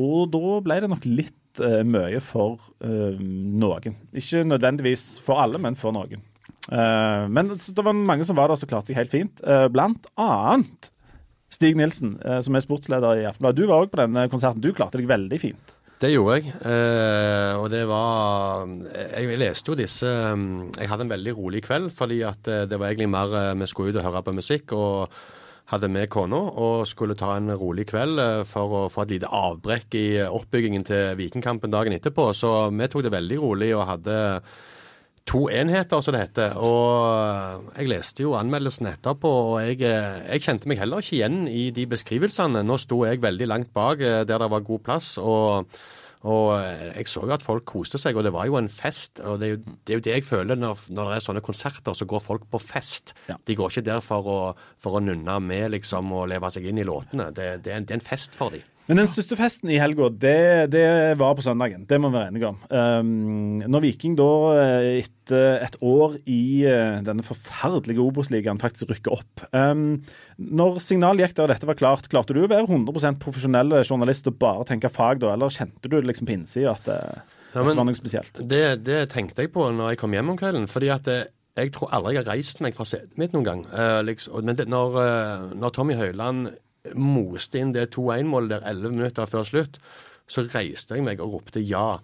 Og 0.00 0.30
da 0.32 0.58
ble 0.64 0.78
det 0.84 0.88
nok 0.94 1.06
litt 1.10 1.34
uh, 1.60 1.82
mye 1.84 2.20
for 2.24 2.60
uh, 2.84 3.18
noen. 3.18 3.98
Ikke 4.16 4.44
nødvendigvis 4.46 5.18
for 5.24 5.42
alle, 5.42 5.60
men 5.62 5.76
for 5.78 5.94
noen. 5.94 6.22
Uh, 6.70 7.28
men 7.32 7.50
det 7.52 7.84
var 7.84 7.96
mange 7.96 8.24
som 8.28 8.38
var 8.38 8.52
der 8.52 8.60
som 8.60 8.70
klarte 8.70 8.92
seg 8.92 9.00
helt 9.00 9.12
fint. 9.12 9.44
blant 9.74 10.08
annet 10.16 10.90
Stig 11.52 11.76
Nilsen, 11.76 12.16
som 12.40 12.56
er 12.56 12.64
sportsleder 12.64 13.20
i 13.20 13.26
Aftenbladet. 13.28 13.60
Du 13.60 13.68
var 13.68 13.84
òg 13.84 13.90
på 13.92 14.00
denne 14.00 14.24
konserten. 14.32 14.62
Du 14.64 14.72
klarte 14.72 14.96
deg 14.96 15.10
veldig 15.10 15.40
fint. 15.42 15.74
Det 16.02 16.08
gjorde 16.10 16.38
jeg. 16.38 16.54
Eh, 16.66 17.52
og 17.60 17.68
det 17.70 17.82
var 17.86 18.64
Jeg 19.12 19.36
leste 19.38 19.70
jo 19.70 19.76
disse 19.78 20.08
Jeg 20.08 20.88
hadde 20.90 21.04
en 21.04 21.12
veldig 21.12 21.34
rolig 21.36 21.60
kveld, 21.62 21.92
fordi 21.94 22.22
at 22.26 22.42
det 22.42 22.80
var 22.80 22.88
egentlig 22.88 23.12
mer 23.12 23.54
vi 23.60 23.68
skulle 23.70 23.92
ut 23.92 24.00
og 24.00 24.08
høre 24.08 24.24
på 24.26 24.34
musikk. 24.40 24.72
og 24.72 25.12
hadde 25.72 25.88
med 25.92 26.10
kona 26.12 26.36
og 26.36 26.84
skulle 26.88 27.16
ta 27.18 27.36
en 27.38 27.52
rolig 27.56 27.86
kveld 27.90 28.20
eh, 28.20 28.42
for 28.48 28.76
å 28.76 28.82
få 28.92 29.06
et 29.06 29.16
lite 29.16 29.30
avbrekk 29.32 29.96
i 29.98 30.06
oppbyggingen 30.26 30.84
til 30.88 31.16
Vikingkampen 31.18 31.72
dagen 31.72 31.96
etterpå. 31.96 32.28
Så 32.36 32.52
vi 32.72 32.90
tok 32.92 33.06
det 33.06 33.14
veldig 33.14 33.40
rolig 33.40 33.72
og 33.76 33.88
hadde 33.88 34.18
to 35.28 35.46
enheter, 35.52 36.02
som 36.02 36.16
det 36.16 36.24
heter. 36.26 36.58
Og 36.58 37.72
jeg 37.76 37.90
leste 37.90 38.24
jo 38.24 38.36
anmeldelsen 38.38 38.90
etterpå, 38.90 39.32
og 39.54 39.56
jeg, 39.64 39.80
eh, 39.86 40.20
jeg, 40.34 40.44
kjente 40.44 40.70
meg 40.70 40.82
heller 40.82 41.02
ikke 41.02 41.18
igjen 41.20 41.42
i 41.48 41.70
de 41.74 41.88
beskrivelsene. 41.90 42.64
Nå 42.66 42.78
sto 42.82 43.02
jeg 43.06 43.22
veldig 43.22 43.48
langt 43.50 43.72
bak 43.74 44.02
eh, 44.02 44.22
der 44.28 44.44
det 44.44 44.52
var 44.52 44.66
god 44.66 44.86
plass. 44.86 45.16
og 45.18 45.72
og 46.22 46.52
jeg 46.54 47.08
så 47.10 47.24
jo 47.26 47.32
at 47.34 47.42
folk 47.42 47.64
koste 47.66 47.98
seg, 47.98 48.16
og 48.16 48.26
det 48.26 48.32
var 48.34 48.46
jo 48.46 48.58
en 48.58 48.70
fest. 48.70 49.18
Og 49.26 49.40
det 49.42 49.48
er 49.48 49.54
jo 49.56 49.60
det, 49.62 49.88
er 49.88 49.98
jo 49.98 50.04
det 50.06 50.14
jeg 50.14 50.26
føler 50.26 50.58
når, 50.58 50.84
når, 50.94 51.10
det 51.10 51.16
er 51.16 51.24
sånne 51.26 51.42
konserter, 51.44 51.96
så 51.98 52.06
går 52.08 52.22
folk 52.22 52.46
på 52.52 52.60
fest. 52.62 53.14
Ja. 53.26 53.38
De 53.42 53.56
går 53.58 53.72
ikke 53.72 53.88
der 53.90 54.04
for 54.04 54.28
å, 54.30 54.38
for 54.82 54.98
å 54.98 55.02
nunne 55.02 55.38
med 55.42 55.72
liksom 55.74 56.14
og 56.14 56.28
leve 56.30 56.52
seg 56.54 56.68
inn 56.70 56.78
i 56.78 56.86
låtene. 56.86 57.32
Det, 57.34 57.48
det, 57.64 57.74
er, 57.74 57.82
en, 57.82 57.88
det 57.88 57.96
er 57.96 58.00
en 58.02 58.06
fest 58.06 58.38
for 58.38 58.54
dem. 58.54 58.62
Men 58.92 59.06
den 59.06 59.08
største 59.08 59.38
festen 59.38 59.70
i 59.72 59.78
helga, 59.80 60.10
det, 60.20 60.72
det, 60.74 60.84
var 61.16 61.32
på 61.32 61.40
søndagen. 61.40 61.86
Det 61.88 61.96
må 61.96 62.10
vi 62.10 62.18
være 62.18 62.28
enige 62.28 62.48
om. 62.50 62.58
Um, 62.68 63.62
når 63.64 63.80
Viking 63.86 64.18
da, 64.18 64.26
eh, 64.60 64.88
etter 64.98 65.62
et 65.64 65.78
år 65.80 66.18
i 66.28 66.66
uh, 66.68 66.98
denne 67.06 67.24
forferdelige 67.24 68.02
Obos-ligaen, 68.04 68.60
faktisk 68.60 68.90
rykker 68.90 69.14
opp 69.14 69.44
um, 69.56 70.02
Når 70.36 70.76
signalet 70.84 71.24
gikk 71.24 71.38
der 71.38 71.54
dette 71.54 71.68
var 71.70 71.78
klart, 71.80 72.10
klarte 72.12 72.36
du 72.36 72.42
å 72.42 72.50
være 72.50 72.68
100 72.68 73.16
profesjonell 73.22 73.78
journalist 73.80 74.28
og 74.28 74.36
bare 74.42 74.66
tenke 74.68 74.90
fag 74.92 75.22
da, 75.22 75.30
eller 75.32 75.54
kjente 75.54 75.88
du 75.88 75.96
liksom 76.04 76.28
på 76.28 76.36
innsida 76.36 76.74
at, 76.74 76.90
uh, 76.92 77.38
ja, 77.54 77.62
det 77.62 77.78
var 77.78 77.88
noe 77.88 77.96
spesielt? 77.96 78.42
Det, 78.44 78.66
det, 78.84 79.06
tenkte 79.14 79.46
jeg 79.46 79.54
på 79.54 79.70
når 79.72 79.94
jeg 79.94 80.02
kom 80.02 80.18
hjem 80.18 80.34
om 80.34 80.40
kvelden. 80.42 80.68
fordi 80.68 80.92
at 80.92 81.08
det, 81.08 81.22
jeg 81.56 81.72
tror 81.72 81.96
aldri 81.96 82.18
jeg 82.18 82.26
har 82.26 82.34
reist 82.34 82.60
meg 82.60 82.76
fra 82.76 82.84
setet 82.88 83.16
mitt 83.16 83.32
noen 83.32 83.48
gang. 83.48 83.64
Uh, 83.72 84.02
liksom, 84.04 84.36
men 84.44 84.60
det, 84.60 84.68
når, 84.68 85.00
når 85.56 85.74
Tommy 85.78 85.96
Høiland 85.96 86.52
moste 86.98 87.60
inn 87.60 87.74
det 87.74 87.92
2-1-målet 87.94 88.56
der 88.56 88.72
11 88.72 88.96
minutter 88.96 89.28
før 89.30 89.46
slutt, 89.46 89.78
så 90.32 90.44
reiste 90.46 90.96
jeg 90.96 91.04
meg 91.04 91.20
og 91.20 91.34
ropte 91.34 91.60
ja. 91.60 91.98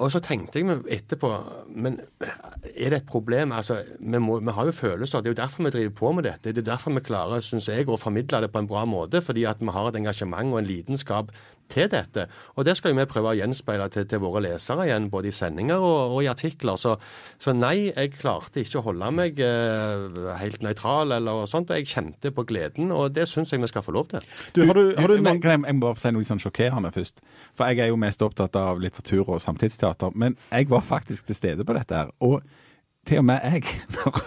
Og 0.00 0.10
så 0.12 0.20
tenkte 0.24 0.60
jeg 0.60 0.68
meg 0.68 0.86
etterpå 0.94 1.30
Men 1.74 1.98
er 2.22 2.94
det 2.94 3.00
et 3.00 3.08
problem? 3.10 3.52
Altså, 3.52 3.80
vi, 3.98 4.20
må, 4.22 4.38
vi, 4.40 4.54
har 4.56 4.70
jo 4.70 4.76
følelser. 4.76 5.20
Det 5.20 5.30
er 5.30 5.34
jo 5.34 5.40
derfor 5.42 5.66
vi 5.66 5.74
driver 5.74 5.96
på 5.98 6.12
med 6.16 6.26
dette. 6.28 6.54
Det 6.54 6.62
er 6.62 6.70
derfor 6.70 6.94
vi 6.96 7.04
klarer, 7.04 7.44
syns 7.44 7.68
jeg, 7.68 7.88
å 7.88 8.00
formidle 8.00 8.40
det 8.44 8.52
på 8.54 8.62
en 8.62 8.70
bra 8.70 8.86
måte. 8.88 9.20
Fordi 9.24 9.44
at 9.50 9.60
vi 9.60 9.74
har 9.74 9.90
et 9.90 9.98
engasjement 10.00 10.54
og 10.54 10.62
en 10.62 10.70
lidenskap 10.70 11.34
til 11.70 11.88
dette. 11.90 12.26
Og 12.54 12.66
det 12.66 12.76
skal 12.78 12.92
jo 12.92 12.98
vi 12.98 13.06
prøve 13.10 13.32
å 13.32 13.38
gjenspeile 13.38 13.86
til, 13.92 14.06
til 14.08 14.22
våre 14.22 14.42
lesere 14.44 14.86
igjen, 14.86 15.08
både 15.12 15.30
i 15.30 15.34
sendinger 15.34 15.82
og, 15.82 16.14
og 16.16 16.20
i 16.24 16.30
artikler. 16.30 16.78
Så, 16.80 16.96
så, 17.42 17.54
nei, 17.56 17.90
jeg 17.90 18.14
klarte 18.18 18.62
ikke 18.62 18.80
å 18.80 18.86
holde 18.88 19.10
meg 19.14 19.40
eh, 19.42 20.18
helt 20.40 20.64
nøytral 20.64 21.16
eller 21.18 21.46
sånt. 21.50 21.72
Jeg 21.74 21.90
kjente 21.90 22.34
på 22.34 22.46
gleden, 22.48 22.92
og 22.94 23.14
det 23.16 23.28
syns 23.30 23.54
jeg 23.54 23.62
vi 23.64 23.70
skal 23.70 23.86
få 23.86 23.94
lov 23.96 24.10
til. 24.12 24.26
Du, 24.56 24.64
har 24.68 24.76
du, 24.76 24.84
har 24.98 25.10
du, 25.10 25.16
jeg, 25.18 25.40
jeg, 25.44 25.78
må 25.78 25.86
bare 25.88 26.02
si 26.02 26.12
noe 26.14 26.28
sånn 26.28 26.42
sjokkerende 26.42 26.92
først. 26.94 27.24
For 27.56 27.70
jeg 27.70 27.86
er 27.86 27.92
jo 27.92 28.00
mest 28.00 28.22
opptatt 28.24 28.58
av 28.60 28.82
litteratur 28.82 29.24
og 29.36 29.42
samtidsteater. 29.42 30.14
Men 30.18 30.38
jeg 30.50 30.70
var 30.72 30.84
faktisk 30.84 31.30
til 31.30 31.38
stede 31.38 31.66
på 31.66 31.76
dette 31.76 32.04
her. 32.04 32.14
og 32.24 32.42
til 33.08 33.20
og 33.20 33.26
med 33.28 33.44
jeg, 33.44 33.62
når 33.96 34.18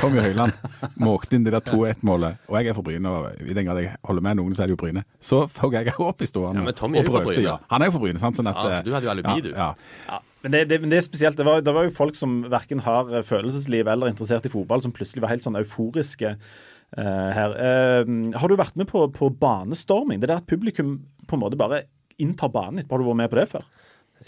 Tommy 0.00 0.22
Høiland 0.24 0.52
måkte 1.00 1.36
inn 1.36 1.46
det 1.46 1.54
der 1.54 1.64
2-1-målet, 1.66 2.42
og 2.48 2.58
jeg 2.58 2.72
er 2.72 2.76
fra 2.76 2.84
Bryne, 2.86 3.12
og 3.12 3.40
i 3.44 3.56
den 3.56 3.68
grad 3.68 3.80
jeg 3.82 3.94
holder 4.08 4.26
med 4.28 4.38
noen, 4.40 4.56
så 4.56 4.64
er 4.64 4.70
det 4.70 4.76
jo 4.76 4.82
Bryne, 4.82 5.04
så 5.20 5.44
får 5.50 5.78
jeg 5.78 5.94
opp 6.10 6.24
i 6.24 6.28
stående 6.28 6.66
ja, 6.66 6.74
og 6.74 7.08
prøvde. 7.08 7.38
ja. 7.44 7.56
Han 7.72 7.84
er 7.84 7.90
jo 7.90 7.96
fra 7.96 8.04
Bryne, 8.04 8.22
sant? 8.22 8.38
Sånn 8.38 8.50
at, 8.50 8.60
ja, 8.62 8.82
du 8.84 8.92
hadde 8.94 9.08
jo 9.08 9.14
alibi, 9.14 9.38
ja, 9.38 9.46
du. 9.46 9.50
Ja. 9.56 9.70
ja. 10.10 10.20
Men 10.42 10.56
det, 10.56 10.64
det, 10.72 10.80
det, 10.82 10.98
er 10.98 11.06
spesielt. 11.06 11.38
Det 11.38 11.46
var, 11.46 11.62
det 11.62 11.74
var, 11.74 11.86
jo 11.86 11.94
folk 11.94 12.18
som 12.18 12.40
verken 12.50 12.82
har 12.82 13.10
eh, 13.14 13.24
følelsesliv 13.26 13.86
eller 13.86 14.10
interessert 14.10 14.46
i 14.48 14.52
fotball, 14.52 14.82
som 14.82 14.94
plutselig 14.94 15.22
var 15.22 15.30
helt 15.30 15.44
sånn 15.44 15.58
euforiske 15.60 16.32
uh, 16.34 17.28
her. 17.36 17.54
Uh, 17.54 18.32
har 18.34 18.50
du 18.50 18.58
vært 18.58 18.78
med 18.80 18.90
på, 18.90 19.04
på 19.14 19.30
banestorming? 19.38 20.18
Det 20.22 20.32
der 20.32 20.42
at 20.42 20.50
publikum 20.50 20.96
på 21.30 21.38
en 21.38 21.44
måte 21.44 21.60
bare 21.60 21.84
inntar 22.22 22.50
banen 22.52 22.82
etterpå. 22.82 22.96
Har 22.96 23.04
du 23.04 23.10
vært 23.12 23.22
med 23.22 23.32
på 23.32 23.38
det 23.38 23.46
før? 23.54 23.70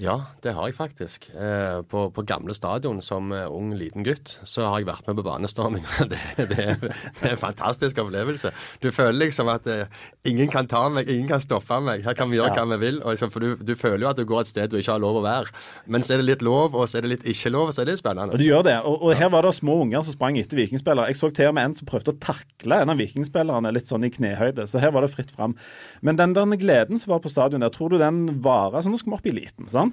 Ja, 0.02 0.16
det 0.42 0.54
har 0.56 0.68
jeg 0.68 0.76
faktisk. 0.76 1.28
Eh, 1.34 1.82
på, 1.90 2.08
på, 2.14 2.24
gamle 2.26 2.54
stadion 2.56 3.00
som 3.04 3.32
eh, 3.34 3.46
ung, 3.46 3.72
liten 3.78 4.04
gutt 4.06 4.36
så 4.48 4.66
har 4.66 4.80
jeg 4.80 4.88
vært 4.88 5.06
med 5.08 5.18
på 5.20 5.26
banestorming. 5.26 5.84
Det, 6.14 6.18
det, 6.36 6.64
det, 6.80 7.22
er 7.24 7.32
en 7.32 7.40
fantastisk 7.40 7.98
opplevelse. 8.02 8.50
Du 8.82 8.90
føler 8.94 9.16
liksom 9.24 9.48
at 9.50 9.66
eh, 9.70 9.90
ingen 10.28 10.50
kan 10.52 10.66
ta 10.70 10.84
meg, 10.92 11.08
ingen 11.10 11.28
kan 11.30 11.42
stoppe 11.42 11.78
meg. 11.82 12.04
Her 12.04 12.16
kan 12.18 12.30
vi 12.30 12.38
gjøre 12.38 12.52
ja. 12.52 12.64
hva 12.64 12.76
vi 12.76 12.80
vil. 12.82 13.00
Liksom, 13.02 13.32
for 13.32 13.44
du, 13.44 13.54
du, 13.56 13.72
føler 13.78 14.04
jo 14.04 14.10
at 14.10 14.20
du 14.20 14.24
går 14.28 14.44
et 14.44 14.50
sted 14.50 14.70
du 14.70 14.76
ikke 14.78 14.96
har 14.96 15.02
lov 15.02 15.20
å 15.20 15.24
være. 15.24 15.54
Men 15.90 16.04
så 16.04 16.14
er 16.14 16.22
det 16.22 16.28
litt 16.28 16.44
lov, 16.44 16.76
og 16.76 16.88
så 16.90 16.98
er 16.98 17.06
det 17.06 17.12
litt 17.14 17.28
ikke 17.30 17.52
lov, 17.54 17.70
og 17.70 17.76
så 17.76 17.82
er 17.82 17.88
det 17.88 17.96
litt 17.96 18.02
spennende. 18.02 18.36
Og 18.36 18.42
du 18.42 18.46
gjør 18.46 18.66
det. 18.66 18.76
Og, 18.84 18.98
og 19.08 19.18
her 19.18 19.32
var 19.34 19.46
det 19.46 19.54
små 19.56 19.78
unger 19.86 20.04
som 20.06 20.16
sprang 20.16 20.38
etter 20.40 20.60
vikingspillere. 20.60 21.10
Jeg 21.10 21.20
så 21.20 21.30
til 21.34 21.50
og 21.50 21.56
med 21.58 21.70
en 21.70 21.78
som 21.78 21.88
prøvde 21.88 22.14
å 22.14 22.20
takle 22.22 22.82
en 22.84 22.94
av 22.94 23.00
vikingspillerne 23.00 23.74
litt 23.74 23.90
sånn 23.90 24.06
i 24.06 24.12
knehøyde. 24.14 24.68
Så 24.70 24.82
her 24.82 24.94
var 24.94 25.06
det 25.06 25.12
fritt 25.14 25.32
fram. 25.34 25.56
Men 26.04 26.20
den 26.20 26.36
der 26.36 26.58
gleden 26.60 27.00
som 27.00 27.14
var 27.14 27.22
på 27.24 27.32
stadion 27.32 27.64
der, 27.64 27.72
tror 27.74 27.94
du 27.94 27.98
den 28.02 28.26
varer? 28.44 28.82
Så 28.84 28.92
nå 28.92 29.00
skal 29.00 29.14
vi 29.14 29.18
opp 29.18 29.28
i 29.28 29.34
eliten, 29.34 29.68
sant? 29.72 29.83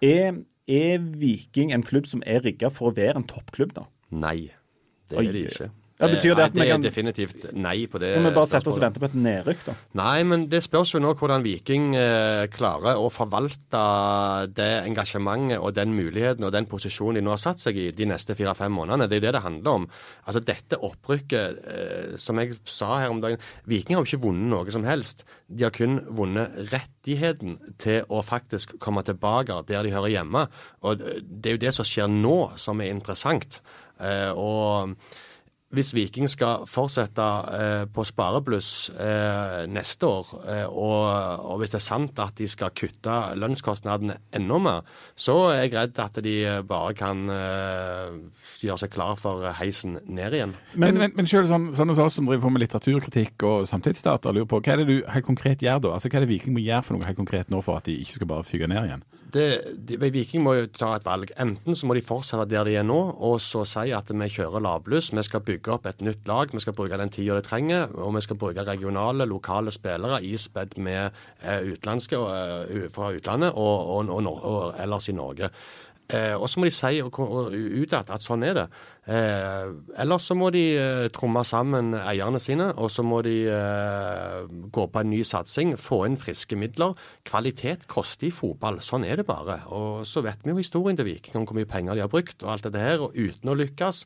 Er, 0.00 0.40
er 0.70 1.04
Viking 1.20 1.74
en 1.74 1.84
klubb 1.86 2.08
som 2.10 2.22
er 2.26 2.44
rigga 2.46 2.70
for 2.72 2.90
å 2.90 2.96
være 2.96 3.20
en 3.20 3.28
toppklubb, 3.28 3.74
da? 3.76 3.86
Nei, 4.10 4.50
det 5.10 5.20
er 5.20 5.32
det 5.34 5.44
ikke. 5.50 5.70
Ja, 6.00 6.08
betyr 6.08 6.34
det, 6.34 6.46
at 6.48 6.54
nei, 6.56 6.64
det 6.64 6.66
er 6.66 6.72
kan... 6.72 6.84
definitivt 6.84 7.46
nei 7.52 7.76
på 7.90 8.00
det. 8.00 8.14
Kan 8.16 8.28
vi 8.28 8.32
bare 8.36 8.48
setter 8.48 8.72
oss 8.72 8.78
og 8.80 8.84
venter 8.84 9.02
på 9.02 9.08
et 9.10 9.16
nedrykk, 9.26 9.64
da? 9.66 9.74
Nei, 10.00 10.16
men 10.28 10.46
det 10.52 10.62
spørs 10.64 10.94
jo 10.94 11.00
nå 11.02 11.12
hvordan 11.18 11.44
Viking 11.44 11.92
eh, 11.98 12.44
klarer 12.52 13.00
å 13.00 13.10
forvalte 13.12 13.82
det 14.56 14.70
engasjementet 14.88 15.60
og 15.60 15.74
den 15.76 15.92
muligheten 15.96 16.46
og 16.46 16.54
den 16.54 16.68
posisjonen 16.70 17.20
de 17.20 17.24
nå 17.26 17.34
har 17.34 17.42
satt 17.42 17.62
seg 17.62 17.78
i 17.80 17.90
de 17.96 18.08
neste 18.08 18.36
fire-fem 18.38 18.72
månedene. 18.72 19.10
Det 19.10 19.20
er 19.20 19.26
det 19.28 19.34
det 19.36 19.44
handler 19.44 19.82
om. 19.82 19.88
Altså 20.24 20.44
Dette 20.50 20.80
opprykket, 20.86 21.60
eh, 21.74 22.16
som 22.20 22.40
jeg 22.40 22.56
sa 22.64 22.94
her 23.02 23.12
om 23.12 23.20
dagen 23.22 23.40
Viking 23.68 23.98
har 23.98 24.04
jo 24.04 24.10
ikke 24.10 24.24
vunnet 24.24 24.50
noe 24.54 24.74
som 24.74 24.86
helst. 24.88 25.26
De 25.48 25.66
har 25.66 25.74
kun 25.76 26.00
vunnet 26.16 26.56
rettigheten 26.72 27.58
til 27.82 28.08
å 28.08 28.24
faktisk 28.24 28.78
komme 28.82 29.04
tilbake 29.06 29.60
der 29.68 29.84
de 29.84 29.94
hører 29.94 30.14
hjemme. 30.14 30.46
Og 30.86 31.02
det 31.02 31.52
er 31.52 31.58
jo 31.58 31.64
det 31.66 31.74
som 31.76 31.86
skjer 31.86 32.08
nå, 32.10 32.54
som 32.60 32.80
er 32.80 32.94
interessant. 32.94 33.60
Eh, 34.00 34.30
og 34.32 34.96
hvis 35.70 35.92
Viking 35.94 36.26
skal 36.30 36.64
fortsette 36.66 37.26
eh, 37.54 37.84
på 37.94 38.02
sparebluss 38.06 38.90
eh, 38.90 39.68
neste 39.70 40.08
år, 40.08 40.32
eh, 40.42 40.64
og, 40.66 41.04
og, 41.46 41.60
hvis 41.60 41.74
det 41.76 41.78
er 41.78 41.84
sant 41.84 42.18
at 42.22 42.34
de 42.40 42.48
skal 42.50 42.72
kutte 42.74 43.18
lønnskostnadene 43.38 44.16
enda 44.34 44.58
mer, 44.58 44.88
så 45.14 45.36
er 45.52 45.62
jeg 45.62 45.74
redd 45.76 46.00
at 46.02 46.18
de 46.26 46.34
bare 46.66 46.96
kan 46.98 47.22
eh, 47.30 48.18
gjøre 48.66 48.80
seg 48.82 48.94
klar 48.96 49.14
for 49.20 49.46
heisen 49.60 50.00
ned 50.10 50.34
igjen. 50.40 50.56
Men, 50.74 50.98
men, 50.98 51.14
men 51.14 51.30
selv 51.30 51.46
sånn, 51.52 51.70
sånne 51.76 51.94
som 51.94 52.10
oss 52.10 52.18
som 52.18 52.26
driver 52.26 52.48
på 52.48 52.54
med 52.56 52.64
litteraturkritikk 52.64 53.46
og 53.46 53.70
samtidsdata, 53.70 54.34
lurer 54.34 54.50
på 54.50 54.58
hva 54.58 54.74
er 54.74 54.82
det 54.82 54.90
du 54.90 54.96
helt 55.06 55.28
konkret 55.28 55.62
gjør 55.62 55.86
da? 55.86 55.94
Altså 55.94 56.10
Hva 56.10 56.18
er 56.18 56.26
det 56.26 56.32
Viking 56.34 56.58
må 56.58 56.66
gjøre 56.66 56.82
for 56.88 56.98
noe 56.98 57.06
helt 57.06 57.20
konkret 57.20 57.54
nå 57.54 57.62
for 57.62 57.78
at 57.78 57.86
de 57.86 57.94
ikke 58.02 58.18
skal 58.18 58.32
bare 58.34 58.48
fyke 58.48 58.70
ned 58.70 58.90
igjen? 58.90 59.06
Det, 59.30 59.46
de, 59.86 59.98
Viking 60.10 60.42
må 60.42 60.56
jo 60.56 60.66
ta 60.74 60.96
et 60.96 61.06
valg. 61.06 61.30
Enten 61.38 61.76
så 61.78 61.86
må 61.86 61.94
de 61.94 62.02
fortsette 62.02 62.48
der 62.50 62.66
de 62.66 62.74
er 62.80 62.86
nå, 62.86 62.98
og 63.22 63.38
så 63.44 63.62
si 63.68 63.92
at 63.94 64.10
vi 64.10 64.30
kjører 64.34 64.64
lavbluss. 64.64 65.12
Vi 65.14 65.22
skal 65.26 65.44
bygge 65.46 65.59
opp 65.68 65.86
et 65.86 66.00
nytt 66.00 66.28
lag. 66.28 66.52
Vi 66.52 66.60
skal 66.60 66.74
bruke 66.76 66.98
den 66.98 67.12
tida 67.12 67.36
det 67.36 67.44
trenger. 67.44 67.92
Og 68.00 68.14
vi 68.16 68.24
skal 68.24 68.38
bruke 68.40 68.64
regionale, 68.64 69.26
lokale 69.28 69.70
spillere 69.74 70.22
ispedd 70.24 70.78
med 70.78 71.10
eh, 71.42 71.72
utenlandske 71.72 72.16
eh, 72.16 72.88
fra 72.94 73.12
utlandet 73.12 73.52
og, 73.52 73.92
og, 73.96 74.10
og, 74.16 74.44
og, 74.44 74.74
ellers 74.80 75.08
i 75.08 75.16
Norge. 75.16 75.50
Eh, 76.10 76.34
og 76.34 76.48
så 76.50 76.60
må 76.60 76.66
de 76.66 76.74
si 76.74 77.02
utad 77.02 78.10
at 78.10 78.24
sånn 78.24 78.42
er 78.46 78.56
det. 78.56 78.66
Eh, 79.08 79.70
ellers 79.96 80.26
så 80.28 80.36
må 80.36 80.50
de 80.52 80.62
eh, 80.76 81.06
tromme 81.14 81.40
sammen 81.48 81.94
eierne 81.96 82.40
sine, 82.42 82.68
og 82.76 82.90
så 82.92 83.04
må 83.06 83.22
de 83.24 83.34
eh, 83.48 84.50
gå 84.70 84.84
på 84.92 85.00
en 85.00 85.10
ny 85.10 85.22
satsing, 85.24 85.72
få 85.80 86.02
inn 86.06 86.18
friske 86.20 86.58
midler. 86.60 86.92
Kvalitet 87.26 87.86
koster 87.90 88.28
i 88.28 88.34
fotball, 88.34 88.82
sånn 88.84 89.06
er 89.08 89.22
det 89.22 89.26
bare. 89.28 89.62
Og 89.72 90.04
så 90.08 90.22
vet 90.26 90.44
vi 90.44 90.52
jo 90.52 90.60
historien 90.60 90.98
til 91.00 91.08
Viking 91.08 91.40
om 91.40 91.48
hvor 91.48 91.56
mye 91.56 91.70
penger 91.70 91.96
de 91.96 92.04
har 92.04 92.12
brukt 92.12 92.44
og 92.44 92.52
alt 92.52 92.68
dette 92.68 92.82
her, 92.84 93.00
og 93.06 93.16
uten 93.16 93.50
å 93.50 93.56
lykkes. 93.56 94.04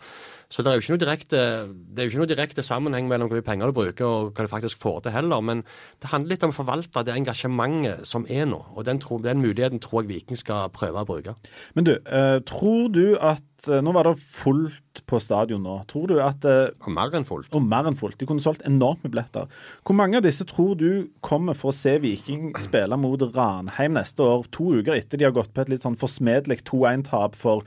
Så 0.55 0.63
det 0.63 0.71
er 0.71 0.79
jo 0.79 0.85
ikke 0.85 0.95
noe 0.95 1.03
direkte, 1.03 1.43
det 1.67 1.99
er 1.99 2.07
jo 2.07 2.13
ikke 2.13 2.23
noe 2.23 2.31
direkte 2.31 2.63
sammenheng 2.63 3.09
mellom 3.11 3.29
hvor 3.29 3.41
mye 3.41 3.47
penger 3.47 3.73
du 3.73 3.77
bruker 3.77 4.07
og 4.07 4.31
hva 4.37 4.47
du 4.47 4.53
faktisk 4.53 4.79
får 4.85 5.01
til 5.05 5.17
heller, 5.17 5.43
men 5.43 5.65
det 6.05 6.13
handler 6.13 6.37
litt 6.37 6.47
om 6.47 6.55
å 6.55 6.59
forvalte 6.61 7.03
det 7.09 7.17
engasjementet 7.17 8.07
som 8.07 8.29
er 8.31 8.47
nå. 8.47 8.61
Og 8.77 8.87
den, 8.87 9.03
den 9.25 9.43
muligheten 9.43 9.83
tror 9.83 10.05
jeg 10.05 10.13
Viking 10.13 10.39
skal 10.39 10.71
prøve 10.75 11.03
å 11.03 11.09
bruke. 11.09 11.35
Men 11.75 11.89
du, 11.89 11.97
eh, 11.99 12.39
tror 12.47 12.93
du 12.95 13.19
at 13.19 13.43
Eh, 13.69 13.81
nå 13.85 13.95
var 13.95 14.09
det 14.09 14.21
fullt 14.21 14.94
på 15.09 15.19
stadion 15.23 15.65
nå. 15.65 15.77
Tror 15.91 16.11
du 16.11 16.19
at 16.23 16.47
eh, 16.49 16.73
Og 16.85 16.93
mer 16.95 17.15
enn 17.17 17.27
fullt. 17.27 17.51
Og 17.57 17.65
mer 17.65 17.89
enn 17.89 17.99
fullt. 17.99 18.19
De 18.21 18.29
kunne 18.29 18.45
solgt 18.45 18.65
enormt 18.69 19.03
med 19.05 19.15
billetter. 19.15 19.51
Hvor 19.83 19.99
mange 19.99 20.21
av 20.21 20.27
disse 20.27 20.47
tror 20.49 20.77
du 20.81 21.11
kommer 21.25 21.59
for 21.59 21.73
å 21.73 21.77
se 21.77 21.97
Viking 22.03 22.53
spille 22.63 22.99
mot 23.01 23.27
Ranheim 23.35 23.99
neste 23.99 24.25
år, 24.27 24.47
to 24.55 24.71
uker 24.79 24.97
etter 24.97 25.21
de 25.21 25.29
har 25.29 25.35
gått 25.37 25.53
på 25.55 25.65
et 25.65 25.75
litt 25.75 25.85
sånn 25.85 25.99
forsmedelig 25.99 26.63
2-1-tap 26.69 27.37
for 27.39 27.67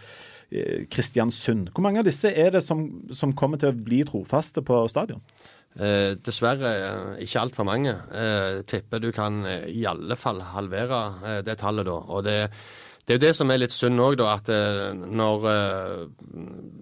eh, 0.51 0.87
Kristiansund? 0.93 1.73
Hvor 1.73 1.85
mange 1.85 2.03
av 2.03 2.09
disse 2.09 2.31
er 2.31 2.55
det 2.55 2.63
som, 2.65 2.87
som 3.11 3.35
kommer 3.37 3.61
til 3.61 3.73
å 3.73 3.77
bli 3.89 4.03
trofaste 4.07 4.63
på 4.65 4.85
stadion? 4.91 5.23
Eh, 5.77 6.15
dessverre 6.25 6.73
eh, 6.73 7.23
ikke 7.27 7.43
altfor 7.43 7.67
mange. 7.67 7.93
Eh, 8.09 8.63
tipper 8.69 9.03
du 9.03 9.11
kan 9.13 9.43
i 9.45 9.83
alle 9.89 10.17
fall 10.17 10.41
halvere 10.55 11.01
eh, 11.21 11.39
det 11.45 11.59
tallet 11.61 11.85
da. 11.85 11.99
og 12.01 12.25
det 12.25 12.39
det 13.07 13.13
er 13.13 13.19
jo 13.21 13.23
det 13.23 13.35
som 13.37 13.51
er 13.53 13.61
litt 13.61 13.71
synd 13.71 14.01
òg, 14.03 14.19
at 14.27 14.49
eh, 14.51 14.89
når 14.91 15.45
eh, 15.47 15.99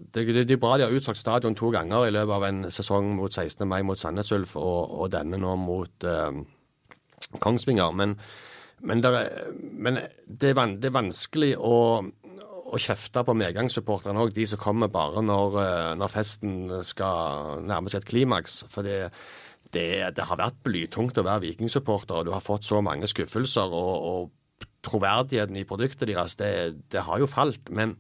det, 0.10 0.24
er 0.41 0.58
bra 0.58 0.74
de 0.74 0.88
har 0.88 0.96
utsatt 0.98 1.20
stadion 1.20 1.53
to 1.53 1.70
ganger 1.70 2.08
i 2.08 2.13
løpet 2.15 2.34
av 2.34 2.46
en 2.48 2.62
sesong 2.74 3.12
mot 3.13 3.29
16. 3.29 3.62
mai 3.70 3.84
mot 3.86 4.00
Sandnes 4.00 4.32
Ulf, 4.34 4.55
og, 4.58 4.96
og, 5.03 5.12
denne 5.13 5.38
nå 5.38 5.51
mot 5.62 6.05
eh, 6.10 6.39
Kongsvinger. 7.44 7.94
Men, 7.94 8.15
men, 8.82 9.03
der, 9.05 9.20
men 9.53 10.00
det, 10.25 10.50
er 10.50 10.58
van, 10.58 10.74
det, 10.82 10.89
er 10.89 10.96
vanskelig 10.96 11.51
å, 11.62 11.75
å 12.01 12.79
kjefte 12.82 13.22
på 13.27 13.36
medgangssupporterne 13.38 14.24
òg, 14.24 14.34
de 14.34 14.48
som 14.50 14.62
kommer 14.63 14.89
bare 14.89 15.22
når, 15.22 15.60
når, 16.00 16.10
festen 16.10 16.55
skal 16.89 17.62
nærme 17.70 17.94
seg 17.94 18.01
et 18.01 18.10
klimaks. 18.10 18.63
For 18.74 18.82
det, 18.82 19.12
det, 19.70 19.86
det, 20.17 20.25
har 20.25 20.41
vært 20.41 20.58
blytungt 20.65 21.22
å 21.22 21.27
være 21.29 21.46
vikingsupporter, 21.51 22.24
og 22.24 22.25
du 22.25 22.34
har 22.34 22.41
fått 22.41 22.65
så 22.65 22.82
mange 22.82 23.12
skuffelser. 23.13 23.77
og, 23.77 24.10
og 24.10 24.34
troverdigheten 24.86 25.58
i 25.60 25.65
produktet 25.68 26.10
deres, 26.10 26.38
det, 26.39 26.54
det 26.94 27.04
har 27.08 27.22
jo 27.22 27.30
falt. 27.30 27.72
Men, 27.74 27.96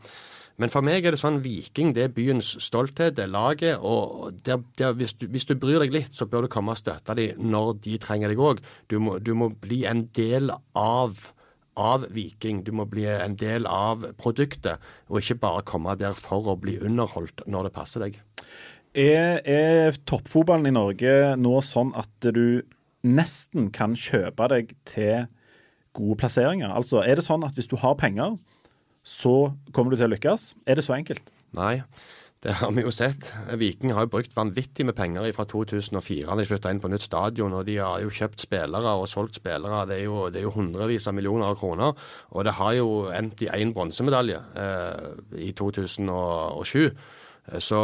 men, 0.61 0.71
for 0.71 0.85
meg 0.85 1.05
er 1.05 1.15
det 1.15 1.21
sånn 1.21 1.41
Viking 1.43 1.93
det 1.95 2.05
er 2.05 2.15
byens 2.15 2.53
stolthet, 2.63 3.17
det 3.17 3.25
er 3.25 3.33
laget. 3.33 3.79
og 3.79 4.41
det, 4.45 4.59
det, 4.79 4.91
hvis, 4.99 5.15
du, 5.19 5.27
hvis, 5.31 5.47
du, 5.49 5.55
bryr 5.59 5.81
deg 5.83 5.95
litt, 5.95 6.13
så 6.15 6.29
bør 6.29 6.45
du 6.45 6.53
komme 6.53 6.75
og 6.75 6.81
støtte 6.81 7.17
dem 7.17 7.41
når 7.51 7.73
de 7.85 7.97
trenger 8.01 8.31
deg 8.31 8.41
òg. 8.41 8.61
Du, 8.91 8.99
du, 9.19 9.33
må 9.37 9.49
bli 9.49 9.83
en 9.89 10.05
del 10.15 10.53
av, 10.79 11.19
av 11.75 12.07
Viking. 12.15 12.63
Du 12.63 12.71
må 12.75 12.87
bli 12.89 13.09
en 13.11 13.35
del 13.39 13.67
av 13.67 14.07
produktet, 14.21 14.79
og 15.09 15.19
ikke 15.19 15.41
bare 15.43 15.67
komme 15.67 15.97
der 15.99 16.15
for 16.17 16.53
å 16.53 16.59
bli 16.59 16.79
underholdt 16.79 17.43
når 17.49 17.69
det 17.69 17.75
passer 17.75 18.07
deg. 18.07 18.21
Er, 18.95 19.41
er 19.43 19.97
toppfotballen 20.07 20.69
i 20.69 20.71
Norge 20.71 21.35
nå 21.35 21.57
sånn 21.67 21.89
at 21.99 22.29
du 22.31 22.63
nesten 23.05 23.69
kan 23.75 23.95
kjøpe 23.99 24.47
deg 24.51 24.71
til 24.87 25.25
gode 25.95 26.19
plasseringer? 26.21 26.71
Altså, 26.75 27.01
Er 27.03 27.17
det 27.19 27.25
sånn 27.27 27.45
at 27.47 27.55
hvis 27.57 27.71
du 27.71 27.77
har 27.81 27.95
penger, 27.99 28.37
så 29.05 29.53
kommer 29.71 29.93
du 29.93 29.99
til 29.99 30.09
å 30.09 30.13
lykkes? 30.15 30.53
Er 30.67 30.79
det 30.79 30.85
så 30.85 30.95
enkelt? 30.97 31.33
Nei. 31.55 31.81
Det 32.45 32.53
har 32.59 32.69
vi 32.75 32.83
jo 32.83 32.91
sett. 32.93 33.31
Viking 33.57 33.95
har 33.95 34.05
jo 34.05 34.11
brukt 34.13 34.35
vanvittig 34.37 34.85
med 34.85 34.93
penger 34.93 35.25
fra 35.33 35.47
2004 35.49 36.35
de 36.37 36.45
flytta 36.45 36.69
inn 36.69 36.81
på 36.83 36.91
nytt 36.93 37.01
stadion. 37.07 37.55
og 37.57 37.65
De 37.65 37.79
har 37.81 38.03
jo 38.03 38.11
kjøpt 38.13 38.43
spillere 38.43 38.91
og 38.99 39.07
solgt 39.09 39.39
spillere. 39.39 39.87
Det 39.89 39.97
er 39.97 40.03
jo, 40.03 40.27
det 40.29 40.43
er 40.43 40.45
jo 40.45 40.53
hundrevis 40.53 41.07
av 41.09 41.15
millioner 41.17 41.47
av 41.49 41.57
kroner. 41.57 41.95
Og 42.37 42.45
det 42.45 42.53
har 42.59 42.75
jo 42.77 42.89
endt 43.09 43.41
i 43.41 43.49
én 43.49 43.73
bronsemedalje 43.73 44.43
eh, 44.61 45.07
i 45.41 45.49
2007. 45.57 46.91
Så, 47.45 47.79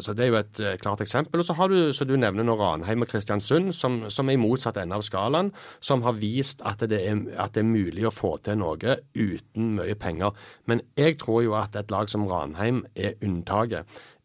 så, 0.00 0.14
det 0.16 0.24
er 0.24 0.30
jo 0.30 0.38
et 0.38 0.60
eh, 0.64 0.76
klart 0.80 1.02
eksempel. 1.04 1.42
Og 1.42 1.46
så 1.46 1.56
har 1.58 1.68
du, 1.68 1.92
så 1.92 2.06
du 2.08 2.14
nevner 2.16 2.46
nå 2.46 2.56
Ranheim 2.56 3.04
og 3.04 3.10
Kristiansund, 3.10 3.74
som, 3.76 3.98
som, 4.08 4.30
er 4.30 4.38
i 4.38 4.40
motsatt 4.40 4.78
ende 4.80 4.96
av 4.96 5.04
skalaen. 5.04 5.52
Som 5.84 6.06
har 6.06 6.16
vist 6.20 6.64
at 6.64 6.80
det, 6.88 7.02
er, 7.02 7.20
at 7.36 7.52
det, 7.52 7.64
er, 7.64 7.68
mulig 7.74 8.06
å 8.08 8.14
få 8.14 8.36
til 8.44 8.62
noe 8.62 8.96
uten 9.12 9.74
mye 9.76 9.98
penger. 10.00 10.32
Men 10.70 10.80
jeg 10.96 11.18
tror 11.20 11.44
jo 11.44 11.56
at 11.60 11.76
et 11.76 11.92
lag 11.92 12.08
som 12.12 12.26
Ranheim 12.30 12.84
er 12.96 13.18
unntaket 13.24 13.84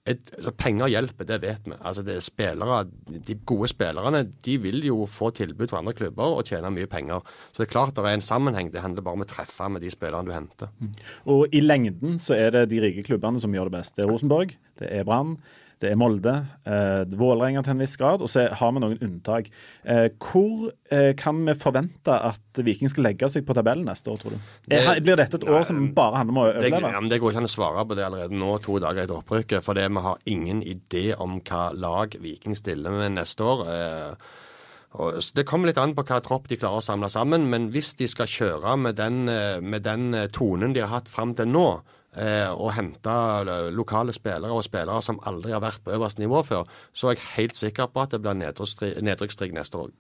et, 0.09 0.31
altså 0.38 0.51
penger 0.57 0.89
hjelper, 0.89 1.27
det 1.27 1.38
vet 1.43 1.67
vi. 1.67 1.75
Altså 1.77 2.03
det 2.05 2.15
er 2.17 2.24
spillere, 2.25 2.79
De 3.27 3.36
gode 3.45 3.69
spillerne 3.69 4.24
de 4.45 4.57
vil 4.62 4.83
jo 4.86 5.03
få 5.09 5.29
tilbud 5.36 5.69
fra 5.69 5.81
andre 5.83 5.93
klubber 5.98 6.38
og 6.39 6.48
tjene 6.50 6.71
mye 6.74 6.89
penger. 6.89 7.21
Så 7.51 7.62
det 7.62 7.67
er 7.67 7.74
klart 7.74 7.95
det 7.98 8.05
er 8.05 8.17
en 8.17 8.25
sammenheng. 8.25 8.71
Det 8.74 8.83
handler 8.83 9.05
bare 9.05 9.19
om 9.19 9.25
å 9.25 9.29
treffe 9.29 9.69
med 9.69 9.83
de 9.83 9.91
spillerne 9.93 10.29
du 10.29 10.33
henter. 10.33 10.71
Mm. 10.79 10.93
Og 11.36 11.55
I 11.55 11.62
lengden 11.63 12.17
så 12.21 12.38
er 12.38 12.55
det 12.55 12.69
de 12.74 12.81
rike 12.83 13.05
klubbene 13.05 13.41
som 13.41 13.53
gjør 13.53 13.69
det 13.69 13.77
best. 13.77 13.95
Det 13.98 14.05
er 14.05 14.12
Rosenborg, 14.12 14.55
det 14.79 14.91
er 14.95 15.07
Brann, 15.07 15.38
det 15.79 15.93
er 15.93 16.00
Molde, 16.00 16.33
eh, 16.67 17.05
Vålerenga 17.15 17.62
til 17.63 17.71
en 17.71 17.83
viss 17.83 17.95
grad, 18.00 18.24
og 18.24 18.27
så 18.31 18.50
har 18.59 18.74
vi 18.75 18.81
noen 18.83 18.98
unntak. 19.05 19.48
Eh, 19.88 20.09
hvor 20.19 20.74
eh, 20.91 21.13
kan 21.19 21.39
vi 21.48 21.55
forvente 21.55 22.12
at 22.12 22.59
Viking 22.67 22.91
skal 22.91 23.07
legge 23.07 23.29
seg 23.31 23.45
på 23.48 23.55
tabellen 23.55 23.88
neste 23.88 24.12
år, 24.12 24.19
tror 24.19 24.36
du? 24.36 24.50
Det, 24.67 24.81
blir 25.05 25.15
dette 25.19 25.39
et 25.39 25.48
år 25.48 25.63
som 25.69 25.79
bare 25.95 26.19
handler 26.19 26.36
om 26.36 26.41
å 26.41 26.45
overleve? 26.50 26.83
Det, 26.83 26.91
ja, 26.98 27.05
det 27.13 27.21
går 27.24 27.31
ikke 27.31 27.43
an 27.45 27.48
å 27.48 27.53
svare 27.55 27.86
på 27.88 27.95
det 27.95 28.05
allerede 28.09 28.41
nå, 28.41 28.51
to 28.65 28.75
dager 28.83 29.05
etter 29.05 29.21
opprykket. 29.21 29.63
For 29.63 29.79
vi 29.79 30.03
har 30.09 30.19
ingen 30.27 30.62
idé 30.67 31.05
om 31.15 31.39
hva 31.39 31.69
lag 31.71 32.19
Viking 32.19 32.59
stiller 32.59 33.00
med 33.00 33.15
neste 33.15 33.48
år. 33.48 33.65
Eh, 33.71 34.29
det 35.38 35.45
kommer 35.45 35.69
litt 35.69 35.77
an 35.77 35.93
på 35.93 36.01
hva 36.01 36.17
tropp 36.25 36.48
de 36.50 36.57
klarer 36.57 36.81
å 36.81 36.86
samle 36.86 37.12
sammen, 37.13 37.45
men 37.51 37.69
hvis 37.74 37.93
de 38.00 38.07
skal 38.09 38.27
kjøre 38.27 38.75
med 38.75 38.98
den, 38.98 39.29
eh, 39.29 39.62
med 39.62 39.83
den 39.86 40.13
eh, 40.13 40.27
tonen 40.27 40.74
de 40.74 40.81
har 40.81 40.89
hatt 40.89 41.07
fram 41.07 41.36
til 41.36 41.48
nå, 41.48 41.81
og 42.09 42.71
hente 42.73 43.15
lokale 43.75 44.13
spillere 44.15 44.55
og 44.55 44.63
spillere 44.65 45.01
som 45.05 45.19
aldri 45.29 45.53
har 45.53 45.61
vært 45.61 45.83
på 45.85 45.93
øverste 45.93 46.23
nivå 46.23 46.41
før, 46.41 46.63
så 46.93 47.07
er 47.07 47.17
jeg 47.17 47.27
helt 47.35 47.57
sikker 47.57 47.91
på 47.93 48.01
at 48.01 48.15
det 48.15 48.21
blir 48.23 48.39
nedrykksstrid 48.39 49.53
neste 49.53 49.77
år. 49.77 49.91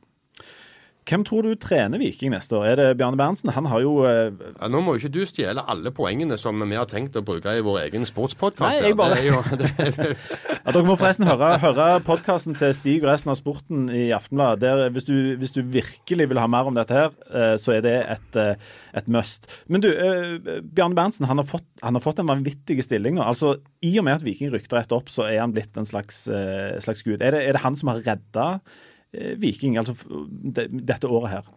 Hvem 1.09 1.23
tror 1.25 1.41
du 1.41 1.55
trener 1.57 1.97
Viking 1.97 2.29
neste 2.35 2.53
år? 2.53 2.65
Er 2.69 2.75
det 2.77 2.87
Bjarne 2.99 3.17
Berntsen? 3.17 3.49
Han 3.55 3.65
har 3.71 3.81
jo 3.81 3.93
uh... 4.05 4.29
ja, 4.29 4.67
Nå 4.69 4.81
må 4.85 4.93
jo 4.93 5.01
ikke 5.01 5.13
du 5.15 5.23
stjele 5.25 5.63
alle 5.65 5.89
poengene 5.95 6.37
som 6.37 6.61
vi 6.61 6.77
har 6.77 6.85
tenkt 6.89 7.17
å 7.17 7.23
bruke 7.25 7.55
i 7.57 7.63
vår 7.65 7.79
egen 7.87 8.05
sportspodkast. 8.05 8.77
Nei, 8.77 8.91
jeg 8.91 8.97
bare... 8.99 9.17
Jo, 9.25 9.39
ja, 10.61 10.69
dere 10.69 10.83
må 10.85 10.97
forresten 10.99 11.25
høre, 11.25 11.55
høre 11.63 11.87
podkasten 12.05 12.57
til 12.59 12.75
Stig 12.77 13.01
og 13.01 13.09
resten 13.09 13.33
av 13.33 13.39
sporten 13.39 13.87
i 13.89 14.11
Aftenbladet. 14.13 14.91
Hvis, 14.93 15.09
hvis, 15.41 15.55
du 15.55 15.63
virkelig 15.73 16.29
vil 16.29 16.41
ha 16.41 16.45
mer 16.51 16.69
om 16.69 16.77
dette 16.77 16.93
her, 16.93 17.09
uh, 17.33 17.55
så 17.57 17.79
er 17.79 17.87
det 17.87 17.95
et, 18.03 18.37
uh, 18.37 18.77
et 19.01 19.09
must. 19.09 19.49
Men 19.65 19.85
du, 19.85 19.89
Bjarne 20.61 20.97
Berntsen 20.99 21.25
han 21.31 21.41
har, 21.41 21.49
fått, 21.49 21.65
han 21.81 21.97
har, 21.97 22.05
fått, 22.05 22.21
en 22.21 22.29
vanvittig 22.29 22.77
stilling 22.85 23.17
nå. 23.17 23.25
Altså, 23.25 23.55
I 23.81 23.95
og 23.97 24.05
med 24.05 24.19
at 24.19 24.27
Viking 24.27 24.53
rykter 24.53 24.83
rett 24.83 24.93
opp, 24.93 25.09
så 25.09 25.25
er 25.25 25.41
han 25.41 25.57
blitt 25.57 25.73
en 25.79 25.89
slags, 25.89 26.27
slags 26.85 27.01
gud. 27.07 27.17
Er 27.17 27.33
det, 27.33 27.43
er 27.47 27.57
det 27.57 27.65
han 27.65 27.79
som 27.79 27.95
har 27.95 28.05
redda 28.05 28.47
Viking 29.11 29.79
altså 29.81 29.95
dette 30.53 31.09
året 31.09 31.31
her? 31.33 31.51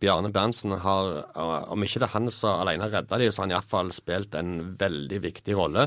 Bjarne 0.00 0.30
Berntsen 0.32 0.72
har, 0.80 1.10
om 1.36 1.84
ikke 1.84 2.00
det 2.00 2.06
er 2.08 2.14
han 2.14 2.30
som 2.32 2.62
alene 2.62 2.88
redda 2.90 3.18
dem, 3.20 3.32
så 3.32 3.42
har 3.42 3.46
han 3.46 3.54
iallfall 3.54 3.90
spilt 3.94 4.36
en 4.38 4.54
veldig 4.80 5.18
viktig 5.24 5.56
rolle. 5.58 5.86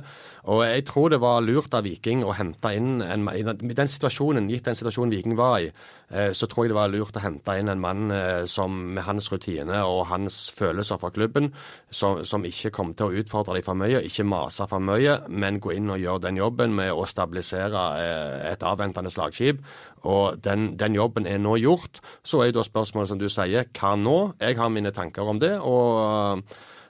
Og 0.54 0.62
jeg 0.68 0.86
tror 0.88 1.10
det 1.14 1.20
var 1.24 1.42
lurt 1.42 1.74
av 1.74 1.88
Viking 1.88 2.22
å 2.26 2.36
hente 2.38 2.72
inn 2.78 3.02
en 3.02 3.28
I 3.34 3.44
den 3.44 3.92
situasjonen, 3.92 4.50
gitt 4.52 4.70
den 4.70 4.78
situasjonen 4.78 5.14
Viking 5.14 5.36
var 5.40 5.58
i, 5.66 5.72
eh, 6.14 6.32
så 6.38 6.48
tror 6.48 6.66
jeg 6.66 6.74
det 6.74 6.80
var 6.80 6.94
lurt 6.94 7.18
å 7.18 7.24
hente 7.24 7.58
inn 7.60 7.72
en 7.72 7.82
mann 7.82 8.14
eh, 8.14 8.46
som 8.46 8.78
med 8.94 9.04
hans 9.08 9.32
rutine 9.34 9.82
og 9.86 10.06
hans 10.12 10.42
følelser 10.56 11.02
for 11.02 11.16
klubben, 11.16 11.52
som, 11.90 12.24
som 12.24 12.46
ikke 12.46 12.74
kom 12.76 12.94
til 12.94 13.10
å 13.10 13.24
utfordre 13.24 13.58
dem 13.58 13.66
for 13.66 13.80
mye, 13.80 14.04
ikke 14.06 14.28
mase 14.28 14.70
for 14.70 14.84
mye, 14.84 15.20
men 15.30 15.60
gå 15.60 15.74
inn 15.76 15.90
og 15.90 16.02
gjøre 16.02 16.28
den 16.30 16.42
jobben 16.42 16.78
med 16.78 16.94
å 16.94 17.10
stabilisere 17.10 17.86
eh, 18.04 18.52
et 18.54 18.66
avventende 18.66 19.12
slagskip. 19.14 19.66
Og 20.08 20.40
den, 20.44 20.74
den, 20.80 20.96
jobben 20.96 21.28
er 21.28 21.40
nå 21.42 21.58
gjort. 21.60 22.02
Så 22.24 22.42
er 22.42 22.52
jo 22.52 22.60
da 22.60 22.66
spørsmålet 22.68 23.12
som 23.12 23.20
du 23.22 23.28
sier, 23.32 23.68
hva 23.80 23.96
nå? 24.00 24.18
Jeg 24.40 24.60
har 24.60 24.72
mine 24.74 24.94
tanker 24.96 25.28
om 25.28 25.42
det. 25.42 25.56
og, 25.60 26.44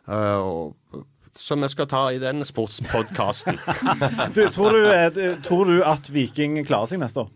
og 0.09 1.05
som 1.39 1.61
vi 1.63 1.69
skal 1.71 1.87
ta 1.87 2.01
i 2.11 2.19
den 2.19 2.43
sportspodkasten. 2.43 3.59
tror, 4.55 4.75
tror, 5.45 5.69
du 5.69 5.83
at 5.87 6.09
Viking 6.11 6.57
klarer 6.67 6.89
seg 6.91 6.99
neste 6.99 7.23
år? 7.23 7.29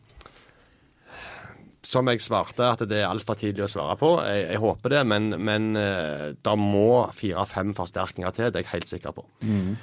Som 1.87 2.09
jeg 2.11 2.23
svarte, 2.23 2.65
at 2.67 2.83
det 2.89 2.99
er 2.99 3.07
altfor 3.07 3.37
tidlig 3.39 3.63
å 3.63 3.69
svare 3.71 3.95
på. 3.99 4.09
Jeg, 4.27 4.43
jeg 4.49 4.59
håper 4.63 4.95
det, 4.95 5.03
men, 5.07 5.37
men 5.39 5.69
det 5.75 6.57
må 6.59 7.05
fire-fem 7.15 7.71
forsterkninger 7.77 8.35
til. 8.35 8.51
Det 8.51 8.59
er 8.59 8.67
jeg 8.67 8.73
helt 8.73 8.91
sikker 8.91 9.15
på. 9.15 9.25
Mm. 9.47 9.77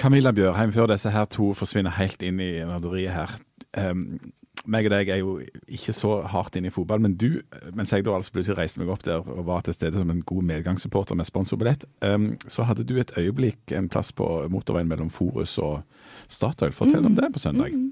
Camilla 0.00 0.32
Bjørheim, 0.32 0.72
før 0.72 0.92
disse 0.94 1.10
her 1.12 1.26
to 1.28 1.50
forsvinner 1.58 1.92
helt 1.98 2.22
inn 2.24 2.38
i 2.40 2.52
nerderiet 2.64 3.12
her. 3.12 3.34
Um, 3.76 4.32
meg 4.68 4.88
og 4.88 4.92
deg 4.92 5.10
er 5.12 5.20
jo 5.22 5.36
ikke 5.70 5.94
så 5.96 6.16
hardt 6.28 6.58
inne 6.58 6.68
i 6.70 6.74
fotball, 6.74 7.00
men 7.04 7.14
du, 7.18 7.40
mens 7.76 7.94
jeg 7.94 8.04
da 8.06 8.16
altså 8.16 8.34
plutselig 8.34 8.58
reiste 8.58 8.82
meg 8.82 8.90
opp 8.92 9.04
der 9.06 9.22
og 9.24 9.46
var 9.48 9.64
til 9.64 9.76
stede 9.76 10.00
som 10.00 10.10
en 10.12 10.24
god 10.26 10.46
medgangssupporter 10.50 11.18
med 11.18 11.28
sponsorbillett, 11.28 11.86
um, 12.04 12.32
så 12.46 12.66
hadde 12.68 12.84
du 12.88 12.98
et 13.00 13.14
øyeblikk 13.18 13.72
en 13.76 13.88
plass 13.92 14.12
på 14.16 14.26
motorveien 14.52 14.90
mellom 14.90 15.10
Forus 15.14 15.56
og 15.62 15.80
Statoil. 16.28 16.76
Fortell 16.76 17.00
mm. 17.00 17.10
om 17.10 17.16
det 17.16 17.32
på 17.32 17.42
søndag. 17.42 17.72
Mm. 17.72 17.88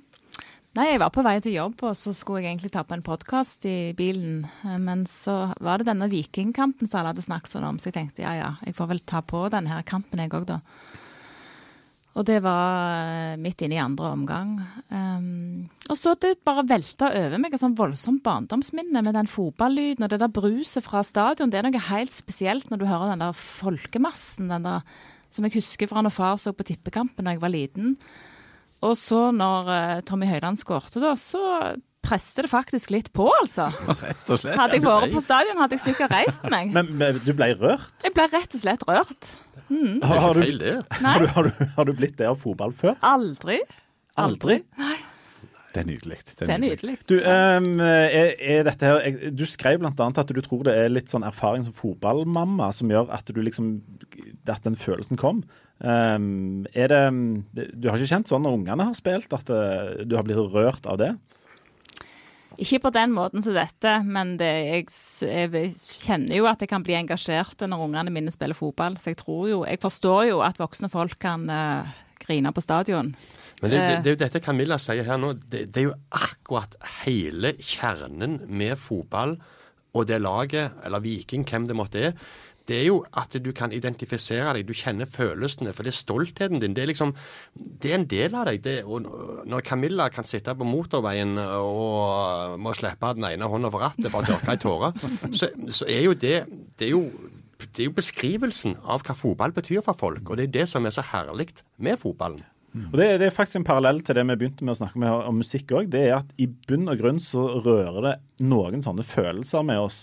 Nei, 0.77 0.91
jeg 0.93 1.01
var 1.01 1.11
på 1.11 1.25
vei 1.25 1.39
til 1.43 1.57
jobb, 1.57 1.81
og 1.89 1.97
så 1.97 2.13
skulle 2.15 2.45
jeg 2.45 2.53
egentlig 2.53 2.71
ta 2.75 2.85
på 2.87 2.95
en 2.95 3.03
podkast 3.03 3.65
i 3.67 3.95
bilen. 3.99 4.45
Men 4.79 5.07
så 5.11 5.49
var 5.65 5.81
det 5.81 5.89
denne 5.89 6.11
Vikingkampen 6.13 6.87
som 6.87 7.01
alle 7.01 7.15
hadde 7.15 7.25
snakket 7.25 7.57
sånn 7.57 7.67
om, 7.67 7.81
så 7.81 7.89
jeg 7.89 7.97
tenkte 7.97 8.23
ja 8.23 8.37
ja, 8.37 8.51
jeg 8.63 8.77
får 8.77 8.93
vel 8.93 9.03
ta 9.09 9.25
på 9.25 9.47
denne 9.51 9.73
her 9.73 9.87
kampen 9.89 10.23
jeg 10.23 10.35
òg, 10.37 10.47
da. 10.53 10.61
Og 12.19 12.27
det 12.27 12.41
var 12.43 12.99
eh, 12.99 13.39
midt 13.39 13.63
inne 13.63 13.77
i 13.77 13.83
andre 13.83 14.11
omgang. 14.11 14.57
Um, 14.91 15.69
og 15.87 15.99
så 15.99 16.17
det 16.19 16.41
bare 16.47 16.67
velta 16.67 17.13
over 17.15 17.39
meg 17.39 17.55
et 17.55 17.63
sånn 17.63 17.77
voldsomt 17.79 18.25
barndomsminne 18.27 19.05
med 19.07 19.15
den 19.15 19.31
fotballyden 19.31 20.07
og 20.07 20.11
det 20.11 20.19
der 20.25 20.33
bruset 20.35 20.83
fra 20.87 21.05
stadion. 21.07 21.53
Det 21.53 21.61
er 21.61 21.69
noe 21.69 21.85
helt 21.91 22.15
spesielt 22.15 22.73
når 22.73 22.81
du 22.81 22.89
hører 22.91 23.13
den 23.13 23.23
der 23.23 23.39
folkemassen 23.39 24.51
den 24.51 24.67
der, 24.67 24.83
som 25.31 25.47
jeg 25.47 25.61
husker 25.61 25.91
fra 25.91 26.03
når 26.03 26.17
far 26.17 26.41
så 26.43 26.55
på 26.57 26.67
tippekampen 26.67 27.29
da 27.29 27.37
jeg 27.37 27.45
var 27.45 27.55
liten. 27.55 27.95
Og 28.83 28.97
så 28.99 29.29
når 29.35 29.71
uh, 29.71 30.01
Tommy 30.07 30.27
Høiland 30.31 30.59
skårte, 30.59 30.99
da, 31.03 31.15
så 31.15 31.43
presste 32.05 32.45
det 32.47 32.51
faktisk 32.53 32.93
litt 32.95 33.11
på, 33.17 33.27
altså. 33.41 33.69
Rett 34.05 34.33
og 34.33 34.41
slett. 34.41 34.57
Hadde 34.61 34.79
jeg 34.79 34.87
vært 34.87 35.15
på 35.15 35.25
stadion, 35.25 35.61
hadde 35.63 35.79
jeg 35.79 35.85
sikkert 35.91 36.15
reist 36.15 36.49
meg. 36.53 36.73
Men, 36.77 36.95
men 37.01 37.21
du 37.25 37.35
ble 37.37 37.53
rørt? 37.59 37.93
Jeg 38.05 38.15
ble 38.17 38.29
rett 38.33 38.57
og 38.57 38.65
slett 38.65 38.87
rørt. 38.89 39.35
Mm. 39.69 40.01
Har, 40.03 40.23
har, 40.25 40.39
du, 40.39 40.41
har, 40.41 41.21
du, 41.21 41.29
har, 41.29 41.51
du, 41.51 41.69
har, 41.77 41.85
du, 41.85 41.93
blitt 41.97 42.17
det 42.21 42.29
av 42.31 42.39
fotball 42.41 42.73
før? 42.77 42.97
Aldri. 43.05 43.61
Aldri? 44.19 44.63
Nei. 44.81 44.97
Det 45.69 45.83
er 45.83 45.87
nydelig. 45.87 46.17
Det 46.41 46.47
er 46.49 46.61
nydelig. 46.63 46.95
Du, 47.11 47.15
um, 47.21 47.81
er, 47.85 48.33
er 48.41 48.63
dette 48.67 48.89
her, 48.89 49.09
du 49.37 49.45
skrev 49.47 49.83
bl.a. 49.83 49.93
at 49.93 50.33
du 50.33 50.41
tror 50.43 50.65
det 50.67 50.73
er 50.75 50.89
litt 50.91 51.13
sånn 51.13 51.27
erfaring 51.29 51.67
som 51.67 51.77
fotballmamma 51.77 52.71
som 52.75 52.91
gjør 52.91 53.13
at 53.15 53.29
du 53.29 53.41
liksom, 53.45 53.75
at 54.49 54.65
den 54.65 54.79
følelsen 54.81 55.21
kom. 55.21 55.45
Um, 55.79 56.65
er 56.73 56.89
det, 56.91 57.03
du 57.77 57.91
har 57.91 58.01
ikke 58.01 58.15
kjent 58.15 58.33
sånn 58.33 58.47
når 58.47 58.57
ungene 58.63 58.89
har 58.89 58.97
spilt, 58.97 59.35
at 59.37 59.53
uh, 59.53 60.01
du 60.09 60.17
har 60.17 60.25
blitt 60.27 60.41
rørt 60.57 60.89
av 60.89 60.99
det? 61.03 61.13
Ikke 62.59 62.81
på 62.83 62.91
den 62.95 63.13
måten 63.15 63.43
som 63.45 63.55
dette, 63.55 63.93
men 64.03 64.35
det, 64.41 64.51
jeg, 64.67 64.87
jeg, 65.23 65.73
kjenner 65.79 66.41
jo 66.41 66.49
at 66.51 66.63
jeg 66.63 66.71
kan 66.73 66.83
bli 66.83 66.97
engasjert 66.99 67.63
når 67.63 67.85
ungene 67.85 68.13
mine 68.15 68.35
spiller 68.35 68.59
fotball. 68.59 68.99
Så 68.99 69.13
jeg 69.13 69.21
tror 69.21 69.45
jo 69.47 69.59
Jeg 69.69 69.79
forstår 69.83 70.25
jo 70.33 70.41
at 70.43 70.59
voksne 70.59 70.91
folk 70.91 71.15
kan 71.23 71.47
uh, 71.47 71.87
grine 72.19 72.51
på 72.55 72.65
stadion. 72.65 73.13
Men 73.63 73.71
det, 73.71 73.79
det, 73.79 73.95
det, 74.03 74.11
er 74.11 74.17
jo 74.17 74.23
dette 74.25 74.43
Camilla 74.43 74.79
sier 74.79 75.07
her 75.07 75.21
nå. 75.23 75.33
Det, 75.39 75.69
det 75.71 75.83
er 75.83 75.89
jo 75.89 75.95
akkurat 76.15 76.75
hele 77.05 77.55
kjernen 77.59 78.41
med 78.47 78.75
fotball 78.79 79.39
og 79.97 80.05
det 80.07 80.19
laget, 80.21 80.77
eller 80.85 81.03
Viking, 81.03 81.47
hvem 81.49 81.67
det 81.67 81.77
måtte 81.79 82.03
være 82.03 82.17
det 82.69 82.77
er 82.83 82.87
jo 82.91 82.99
at 83.17 83.33
du 83.41 83.49
kan 83.57 83.73
identifisere 83.73 84.53
deg, 84.57 84.69
du 84.69 84.77
kjenner 84.77 85.09
følelsene. 85.09 85.73
For 85.77 85.87
det 85.87 85.95
er 85.95 85.99
stoltheten 85.99 86.61
din. 86.63 86.77
Det 86.77 86.85
er 86.85 86.91
liksom, 86.91 87.15
det 87.57 87.93
er 87.93 87.99
en 87.99 88.09
del 88.11 88.37
av 88.37 88.49
deg. 88.51 88.61
Det, 88.65 88.77
og 88.85 89.09
når 89.49 89.65
Camilla 89.65 90.09
kan 90.13 90.29
sitte 90.29 90.55
på 90.59 90.69
motorveien 90.69 91.39
og 91.39 92.59
må 92.61 92.75
slippe 92.77 93.15
den 93.17 93.31
ene 93.31 93.49
hånda 93.49 93.73
for 93.73 93.87
rattet 93.87 94.11
for 94.13 94.21
å 94.21 94.29
tørke 94.29 94.55
ei 94.55 94.61
tåre, 94.61 94.93
så, 95.33 95.51
så, 95.73 95.89
er 95.89 96.05
jo 96.05 96.15
det 96.19 96.37
det 96.79 96.91
er 96.91 96.93
jo, 96.93 97.03
det 97.65 97.83
er 97.83 97.89
jo 97.89 97.97
beskrivelsen 97.97 98.77
av 98.85 99.03
hva 99.07 99.17
fotball 99.17 99.57
betyr 99.57 99.83
for 99.87 99.99
folk. 99.99 100.29
Og 100.29 100.39
det 100.39 100.49
er 100.49 100.57
det 100.61 100.69
som 100.71 100.87
er 100.87 100.95
så 100.95 101.07
herlig 101.15 101.51
med 101.81 101.99
fotballen. 102.01 102.45
Og 102.79 102.99
det, 103.01 103.07
det, 103.19 103.27
er 103.27 103.35
faktisk 103.35 103.63
en 103.63 103.67
parallell 103.67 104.03
til 104.05 104.19
det 104.19 104.27
vi 104.29 104.37
begynte 104.43 104.67
med 104.67 104.77
å 104.77 104.79
snakke 104.83 105.01
med 105.01 105.29
om 105.31 105.39
musikk 105.41 105.73
òg. 105.75 105.89
Det 105.91 106.03
er 106.05 106.19
at 106.19 106.35
i 106.37 106.47
bunn 106.47 106.91
og 106.93 107.01
grunn 107.01 107.21
så 107.23 107.47
rører 107.65 108.03
det 108.05 108.17
noen 108.45 108.85
sånne 108.85 109.07
følelser 109.09 109.65
med 109.67 109.81
oss 109.81 110.03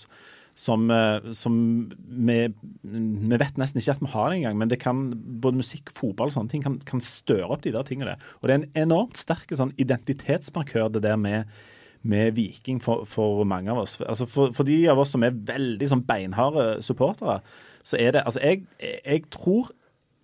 som, 0.56 0.90
eh, 0.90 1.32
som 1.36 1.54
vi, 2.00 2.38
vi, 2.80 3.36
vet 3.36 3.58
nesten 3.60 3.80
ikke 3.80 3.92
at 3.98 4.02
vi 4.02 4.10
har 4.14 4.32
engang. 4.32 4.58
Men 4.58 4.72
det 4.72 4.80
kan, 4.80 5.10
både 5.42 5.60
musikk, 5.60 5.92
fotball 5.96 6.32
og 6.32 6.36
sånne 6.38 6.52
ting 6.52 6.64
kan, 6.64 6.78
kan 6.88 7.02
støre 7.04 7.50
opp 7.52 7.64
de 7.66 7.74
der 7.74 7.86
tingene. 7.86 8.16
Og 8.40 8.48
det 8.48 8.54
er 8.54 8.60
en 8.62 8.86
enormt 8.86 9.20
sterk 9.20 9.52
sånn 9.52 9.74
identitetsmarkør, 9.82 10.88
det 10.94 11.04
der 11.04 11.18
med, 11.20 11.50
med 12.06 12.38
Viking 12.38 12.80
for, 12.82 13.04
for, 13.10 13.44
mange 13.48 13.72
av 13.72 13.82
oss. 13.84 13.98
Altså 14.00 14.28
for, 14.30 14.54
for, 14.56 14.68
de 14.68 14.78
av 14.88 15.02
oss 15.02 15.12
som 15.12 15.26
er 15.26 15.36
veldig 15.36 15.90
sånn 15.92 16.06
beinharde 16.08 16.78
supportere, 16.86 17.42
så 17.86 18.00
er 18.00 18.16
det 18.16 18.24
Altså, 18.24 18.40
jeg, 18.42 18.64
jeg 18.80 19.26
tror 19.34 19.68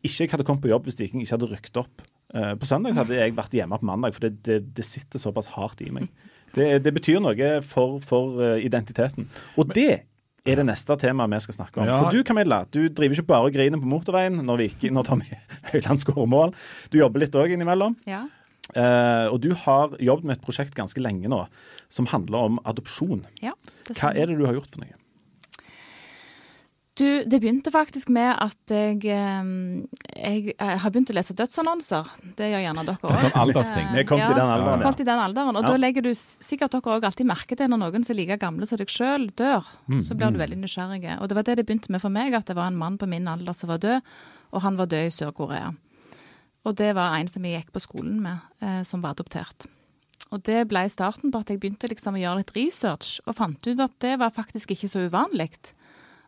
ikke 0.03 0.25
jeg 0.25 0.33
hadde 0.33 0.47
kommet 0.49 0.65
på 0.65 0.73
jobb 0.73 0.89
hvis 0.89 0.97
Viking 0.99 1.23
ikke 1.23 1.37
hadde 1.37 1.51
rykket 1.51 1.83
opp. 1.85 2.07
Uh, 2.33 2.55
på 2.57 2.65
søndag 2.65 2.97
hadde 2.97 3.19
jeg 3.19 3.35
vært 3.37 3.53
hjemme 3.53 3.77
på 3.77 3.87
mandag, 3.87 4.17
for 4.17 4.25
det, 4.25 4.39
det, 4.49 4.63
det 4.75 4.87
sitter 4.89 5.21
såpass 5.21 5.53
hardt 5.53 5.85
i 5.85 5.91
meg. 5.93 6.09
Det, 6.57 6.81
det 6.85 6.93
betyr 6.97 7.21
noe 7.21 7.51
for, 7.69 8.01
for 8.01 8.41
uh, 8.41 8.57
identiteten. 8.57 9.29
Og 9.61 9.69
det 9.77 10.09
er 10.43 10.59
det 10.59 10.67
neste 10.67 10.97
temaet 10.99 11.31
vi 11.31 11.41
skal 11.45 11.57
snakke 11.61 11.81
om. 11.81 11.87
Ja. 11.87 11.99
For 12.03 12.15
du 12.15 12.25
Camilla, 12.27 12.63
du 12.75 12.81
driver 12.91 13.19
ikke 13.19 13.31
bare 13.31 13.49
og 13.49 13.55
griner 13.55 13.79
på 13.81 13.91
motorveien 13.91 14.41
når, 14.43 14.65
vi, 14.65 14.91
når 14.91 15.07
Tommy 15.07 15.29
Høiland 15.71 16.03
skårer 16.03 16.31
mål. 16.31 16.55
Du 16.91 16.99
jobber 16.99 17.23
litt 17.23 17.37
òg 17.39 17.55
innimellom. 17.55 17.95
Ja. 18.11 18.25
Uh, 18.73 19.29
og 19.29 19.41
du 19.43 19.51
har 19.59 19.95
jobbet 20.01 20.27
med 20.27 20.39
et 20.39 20.45
prosjekt 20.45 20.77
ganske 20.79 21.03
lenge 21.03 21.29
nå 21.31 21.43
som 21.93 22.09
handler 22.11 22.49
om 22.49 22.59
adopsjon. 22.69 23.25
Ja, 23.43 23.53
Hva 23.91 24.13
er 24.15 24.31
det 24.31 24.39
du 24.39 24.47
har 24.47 24.57
gjort 24.57 24.71
for 24.73 24.85
noe? 24.85 24.99
Du, 26.93 27.25
det 27.25 27.39
begynte 27.41 27.73
faktisk 27.73 28.11
med 28.13 28.35
at 28.37 28.73
jeg, 28.73 28.99
jeg, 29.09 30.41
jeg 30.53 30.81
har 30.83 30.93
begynt 30.93 31.09
å 31.09 31.15
lese 31.17 31.33
dødsannonser. 31.39 32.11
Det 32.37 32.51
gjør 32.51 32.65
gjerne 32.67 32.85
dere 32.85 33.01
òg. 33.01 33.15
En 33.15 33.23
sånn 33.23 33.39
aldersting. 33.41 33.87
Vi 33.97 34.05
kom 34.11 34.21
ja, 34.21 34.27
til 34.29 34.37
den 34.37 34.53
alderen. 34.53 34.85
Ja. 34.85 34.93
i 34.93 35.07
den 35.09 35.23
alderen. 35.23 35.57
Og 35.57 35.65
ja. 35.65 35.71
da 35.73 35.81
legger 35.81 36.05
du 36.05 36.11
sikkert 36.13 36.77
dere 36.77 36.99
òg 36.99 37.07
alltid 37.09 37.31
merke 37.31 37.57
til 37.57 37.73
når 37.73 37.81
noen 37.87 38.05
som 38.05 38.13
er 38.13 38.21
like 38.21 38.37
gamle 38.43 38.69
som 38.69 38.81
deg 38.83 38.93
sjøl, 38.93 39.25
dør. 39.41 39.73
Mm. 39.89 40.03
Så 40.05 40.19
blir 40.19 40.35
du 40.35 40.37
mm. 40.37 40.43
veldig 40.45 40.61
nysgjerrig. 40.67 41.03
Og 41.17 41.33
det 41.33 41.41
var 41.41 41.49
det 41.49 41.57
det 41.63 41.67
begynte 41.71 41.97
med 41.97 42.05
for 42.05 42.13
meg, 42.13 42.37
at 42.37 42.53
det 42.53 42.61
var 42.61 42.69
en 42.69 42.81
mann 42.85 43.01
på 43.01 43.09
min 43.09 43.31
alder 43.31 43.57
som 43.57 43.73
var 43.73 43.81
død, 43.81 44.15
og 44.53 44.67
han 44.67 44.77
var 44.77 44.93
død 44.93 45.09
i 45.09 45.17
Sør-Korea. 45.17 45.73
Og 46.69 46.77
det 46.77 46.93
var 46.99 47.17
en 47.17 47.31
som 47.31 47.47
jeg 47.49 47.57
gikk 47.63 47.73
på 47.73 47.87
skolen 47.89 48.21
med, 48.21 48.45
eh, 48.61 48.83
som 48.85 49.01
var 49.01 49.17
adoptert. 49.17 49.65
Og 50.33 50.45
det 50.45 50.67
ble 50.69 50.85
starten 50.93 51.33
på 51.33 51.41
at 51.41 51.49
jeg 51.49 51.61
begynte 51.61 51.89
liksom 51.89 52.21
å 52.21 52.21
gjøre 52.21 52.43
litt 52.43 52.53
research, 52.57 53.17
og 53.25 53.37
fant 53.41 53.65
ut 53.65 53.81
at 53.81 53.97
det 54.05 54.19
var 54.21 54.37
faktisk 54.37 54.77
ikke 54.77 54.93
så 54.93 55.09
uvanlig 55.09 55.55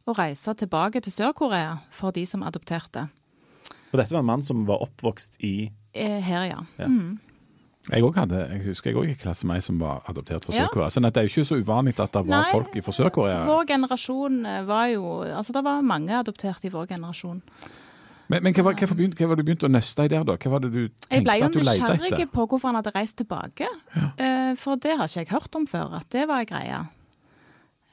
å 0.05 0.15
reise 0.17 0.55
tilbake 0.59 1.01
til 1.05 1.13
Sør-Korea 1.15 1.79
for 1.95 2.15
de 2.15 2.25
som 2.29 2.45
adopterte. 2.47 3.07
Og 3.93 4.01
dette 4.01 4.13
var 4.13 4.25
en 4.25 4.33
mann 4.33 4.43
som 4.43 4.65
var 4.69 4.83
oppvokst 4.85 5.39
i 5.47 5.71
eh, 5.95 6.19
Her, 6.25 6.49
ja. 6.49 6.65
ja. 6.81 6.89
Mm. 6.91 7.21
Jeg, 7.93 8.01
hadde, 8.17 8.41
jeg, 8.49 8.61
husker 8.65 8.91
jeg 8.91 8.99
òg 8.99 9.11
i 9.13 9.15
klasse 9.21 9.47
meg 9.47 9.61
som 9.63 9.79
var 9.81 10.03
adoptert 10.09 10.47
fra 10.47 10.55
Sør-Korea. 10.57 10.91
Så 10.91 11.03
det 11.05 11.21
er 11.21 11.27
jo 11.27 11.33
ikke 11.35 11.47
så 11.47 11.59
uvanlig 11.61 11.95
at 11.99 12.17
det 12.17 12.23
var 12.25 12.33
Nei, 12.33 12.51
folk 12.51 12.79
fra 12.87 12.95
Sør-Korea. 12.99 13.41
Vår 13.49 13.67
generasjon 13.69 14.39
eh, 14.49 14.61
var 14.69 14.91
jo 14.95 15.15
Altså, 15.29 15.53
det 15.53 15.65
var 15.67 15.85
mange 15.85 16.17
adopterte 16.17 16.69
i 16.69 16.73
vår 16.73 16.89
generasjon. 16.95 17.43
Men, 18.33 18.41
men 18.41 18.57
hva, 18.57 18.73
hva, 18.73 18.89
begynt, 18.97 19.19
hva, 19.19 19.29
var 19.29 19.37
det 19.37 19.45
du 19.45 19.49
begynte 19.51 19.69
å 19.69 19.73
nøste 19.73 20.07
i 20.07 20.11
der, 20.11 20.25
da? 20.25 20.39
Hva 20.41 20.55
var 20.55 20.65
det 20.65 20.73
du 20.73 20.83
tenkte 20.89 21.37
at 21.37 21.53
du 21.53 21.61
leita 21.61 21.77
etter? 21.77 21.77
Jeg 21.77 21.85
ble 21.85 21.85
jo 21.85 21.95
nysgjerrig 22.01 22.29
på 22.33 22.47
hvorfor 22.49 22.71
han 22.71 22.79
hadde 22.81 22.93
reist 22.97 23.19
tilbake. 23.21 23.69
Ja. 23.93 24.07
Uh, 24.17 24.53
for 24.59 24.81
det 24.81 24.97
har 24.97 25.11
ikke 25.11 25.21
jeg 25.27 25.31
hørt 25.35 25.59
om 25.61 25.67
før, 25.69 25.99
at 26.01 26.09
det 26.15 26.25
var 26.31 26.41
ei 26.41 26.49
greie. 26.49 26.79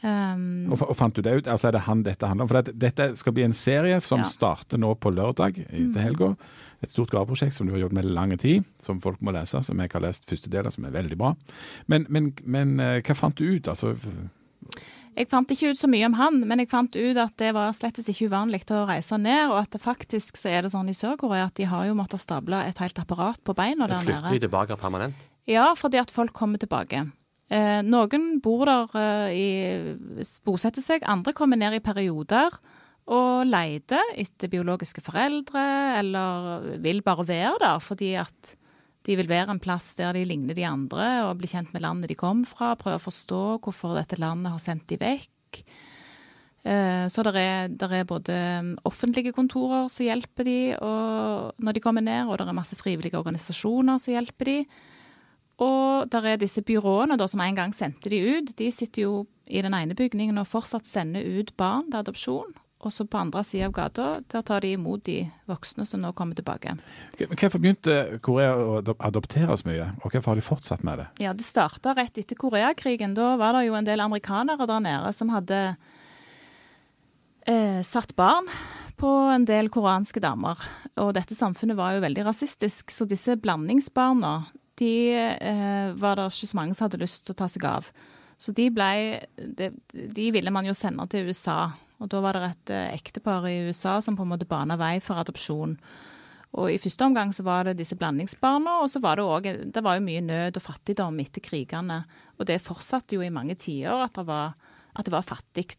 Um, 0.01 0.71
og, 0.71 0.81
og, 0.87 0.95
fant 0.97 1.13
du 1.13 1.21
det 1.21 1.33
ut? 1.35 1.47
Altså 1.47 1.69
Er 1.69 1.75
det 1.75 1.83
han 1.85 1.99
dette 2.01 2.25
handler 2.25 2.47
om? 2.47 2.49
For 2.49 2.65
det, 2.65 2.73
dette 2.81 3.11
skal 3.19 3.35
bli 3.37 3.45
en 3.45 3.53
serie 3.53 3.99
som 4.01 4.23
ja. 4.23 4.29
starter 4.29 4.81
nå 4.81 4.95
på 4.97 5.13
lørdag 5.13 5.59
til 5.61 5.91
mm. 5.91 5.99
helga. 6.01 6.31
Et 6.81 6.89
stort 6.89 7.13
gaveprosjekt 7.13 7.53
som 7.53 7.67
du 7.69 7.75
har 7.75 7.83
jobbet 7.83 7.99
med 7.99 8.09
lang 8.09 8.33
tid, 8.41 8.65
som 8.81 9.01
folk 9.03 9.21
må 9.21 9.33
lese. 9.35 9.61
Som 9.61 9.81
jeg 9.83 9.93
har 9.93 10.01
lest 10.01 10.25
første 10.29 10.49
del 10.49 10.65
av, 10.65 10.73
som 10.73 10.87
er 10.89 10.95
veldig 10.95 11.19
bra. 11.21 11.35
Men, 11.91 12.07
men, 12.09 12.31
men 12.41 12.79
uh, 12.81 12.97
hva 13.05 13.17
fant 13.17 13.37
du 13.37 13.45
ut? 13.45 13.69
Altså 13.69 13.93
Jeg 15.13 15.29
fant 15.29 15.53
ikke 15.53 15.75
ut 15.75 15.83
så 15.83 15.91
mye 15.91 16.09
om 16.09 16.17
han, 16.17 16.41
men 16.49 16.63
jeg 16.63 16.71
fant 16.71 16.97
ut 16.97 17.21
at 17.21 17.37
det 17.37 17.53
var 17.53 17.77
slett 17.77 18.01
ikke 18.01 18.31
uvanlig 18.31 18.63
å 18.73 18.87
reise 18.89 19.21
ned, 19.21 19.51
og 19.51 19.59
at 19.61 19.75
det 19.75 19.83
faktisk 19.83 20.39
så 20.39 20.55
er 20.55 20.65
det 20.65 20.73
sånn 20.73 20.89
i 20.89 20.97
Sør-Korea 20.97 21.51
at 21.51 21.59
de 21.59 21.69
har 21.69 21.85
jo 21.85 21.97
måttet 21.99 22.23
stable 22.23 22.63
et 22.65 22.81
helt 22.81 23.01
apparat 23.03 23.41
på 23.43 23.53
beina 23.53 23.91
der 23.91 24.01
Flytter 24.01 24.33
de 24.33 24.45
tilbake 24.47 24.79
permanent? 24.81 25.27
Ja, 25.49 25.73
fordi 25.77 25.99
at 26.01 26.13
folk 26.13 26.33
kommer 26.37 26.61
tilbake. 26.61 27.09
Eh, 27.51 27.81
noen 27.83 28.37
bor 28.39 28.63
der 28.69 28.93
eh, 28.95 29.31
i 29.35 29.47
bosetter 30.47 30.83
seg, 30.83 31.03
andre 31.03 31.33
kommer 31.35 31.59
ned 31.59 31.75
i 31.75 31.83
perioder 31.83 32.55
og 33.11 33.43
leter 33.49 34.13
etter 34.15 34.47
biologiske 34.51 35.03
foreldre, 35.03 35.63
eller 35.99 36.77
vil 36.79 37.01
bare 37.03 37.27
være 37.27 37.57
der 37.59 37.81
fordi 37.83 38.13
at 38.21 38.53
de 39.03 39.17
vil 39.17 39.27
være 39.27 39.51
en 39.51 39.59
plass 39.59 39.89
der 39.97 40.13
de 40.15 40.21
ligner 40.29 40.55
de 40.55 40.63
andre, 40.63 41.07
og 41.25 41.41
bli 41.41 41.49
kjent 41.49 41.73
med 41.73 41.83
landet 41.83 42.13
de 42.13 42.15
kom 42.15 42.45
fra, 42.47 42.75
prøve 42.79 43.01
å 43.01 43.03
forstå 43.03 43.41
hvorfor 43.65 43.97
dette 43.97 44.21
landet 44.21 44.53
har 44.53 44.61
sendt 44.61 44.85
de 44.93 44.99
vekk. 45.01 45.63
Eh, 46.63 47.09
Så 47.11 47.25
det 47.25 47.35
er, 47.35 47.67
er 47.67 48.07
både 48.07 48.37
mm, 48.61 48.71
offentlige 48.87 49.33
kontorer 49.35 49.89
som 49.91 50.07
hjelper 50.07 50.47
de 50.47 50.59
når 50.79 51.75
de 51.75 51.83
kommer 51.83 52.05
ned, 52.05 52.29
og 52.29 52.37
det 52.37 52.47
er 52.47 52.55
masse 52.55 52.79
frivillige 52.79 53.19
organisasjoner 53.19 53.99
som 53.99 54.15
hjelper 54.15 54.53
de. 54.53 54.57
Og 55.61 56.09
der 56.09 56.25
er 56.33 56.41
disse 56.41 56.63
byråene 56.65 57.17
da, 57.21 57.27
som 57.29 57.43
en 57.45 57.57
gang 57.59 57.75
sendte 57.77 58.09
de 58.09 58.17
ut. 58.39 58.55
De 58.57 58.71
sitter 58.73 59.05
jo 59.05 59.13
i 59.51 59.61
den 59.61 59.75
ene 59.77 59.93
bygningen 59.97 60.39
og 60.41 60.47
fortsatt 60.49 60.87
sender 60.89 61.21
ut 61.21 61.53
barn 61.59 61.89
til 61.91 61.99
adopsjon. 62.01 62.53
Og 62.81 62.89
så 62.89 63.05
på 63.05 63.19
andre 63.19 63.43
sida 63.45 63.67
av 63.67 63.75
gata, 63.77 64.05
der 64.33 64.41
tar 64.41 64.63
de 64.65 64.71
imot 64.73 65.03
de 65.05 65.19
voksne 65.45 65.85
som 65.85 66.01
nå 66.01 66.09
kommer 66.17 66.33
tilbake. 66.33 66.71
Hvorfor 67.19 67.61
begynte 67.61 68.17
Korea 68.25 68.55
å 68.57 68.79
adop- 68.79 69.03
adoptere 69.05 69.53
så 69.59 69.67
mye, 69.69 69.91
og 70.01 70.07
hvorfor 70.09 70.31
har 70.31 70.39
de 70.39 70.45
fortsatt 70.47 70.81
med 70.87 70.97
det? 70.97 71.05
Ja, 71.21 71.33
det 71.37 71.45
starta 71.45 71.93
rett 71.93 72.17
etter 72.17 72.39
Koreakrigen. 72.41 73.13
Da 73.13 73.35
var 73.37 73.53
det 73.53 73.67
jo 73.67 73.77
en 73.77 73.85
del 73.85 74.01
amerikanere 74.01 74.65
der 74.65 74.81
nede 74.81 75.13
som 75.13 75.29
hadde 75.29 75.59
eh, 77.45 77.83
satt 77.85 78.15
barn 78.17 78.49
på 78.97 79.11
en 79.35 79.45
del 79.45 79.69
koreanske 79.73 80.21
damer. 80.23 80.57
Og 81.01 81.13
dette 81.17 81.37
samfunnet 81.37 81.77
var 81.77 81.93
jo 81.95 82.03
veldig 82.07 82.25
rasistisk, 82.31 82.89
så 82.93 83.05
disse 83.05 83.37
blandingsbarna 83.37 84.39
de 84.81 84.93
eh, 85.13 85.93
var 86.01 86.17
det 86.17 86.27
ikke 86.31 86.49
så 86.49 86.57
mange 86.57 86.75
som 86.75 86.87
hadde 86.87 87.01
lyst 87.03 87.25
til 87.25 87.35
å 87.35 87.39
ta 87.41 87.47
seg 87.51 87.67
av. 87.69 87.91
Så 88.41 88.53
de 88.57 88.67
ble 88.73 89.21
De, 89.37 89.69
de 89.93 90.31
ville 90.33 90.53
man 90.53 90.65
jo 90.65 90.73
sende 90.77 91.05
til 91.11 91.29
USA. 91.29 91.69
Og 92.01 92.09
da 92.09 92.21
var 92.23 92.37
det 92.37 92.47
et 92.49 92.73
eh, 92.73 92.95
ektepar 92.97 93.45
i 93.49 93.59
USA 93.69 93.99
som 94.01 94.17
på 94.17 94.25
en 94.25 94.33
måte 94.33 94.49
bana 94.49 94.77
vei 94.81 94.95
for 95.03 95.21
adopsjon. 95.21 95.77
Og 96.59 96.67
i 96.67 96.79
første 96.81 97.05
omgang 97.07 97.29
så 97.31 97.45
var 97.47 97.69
det 97.69 97.77
disse 97.79 97.95
blandingsbarna, 97.95 98.81
og 98.83 98.89
så 98.91 98.99
var 98.99 99.17
det 99.17 99.23
òg 99.23 99.45
Det 99.71 99.83
var 99.85 99.95
jo 99.95 100.03
mye 100.03 100.23
nød 100.25 100.57
og 100.59 100.65
fattigdom 100.65 101.19
etter 101.23 101.43
krigene. 101.45 102.01
Og 102.39 102.47
det 102.49 102.59
fortsatte 102.63 103.15
jo 103.15 103.23
i 103.23 103.31
mange 103.31 103.55
tiår 103.55 104.07
at 104.07 104.17
det 104.17 104.25
var, 104.27 104.57
at 104.97 105.11
var 105.13 105.23
fattig. 105.23 105.69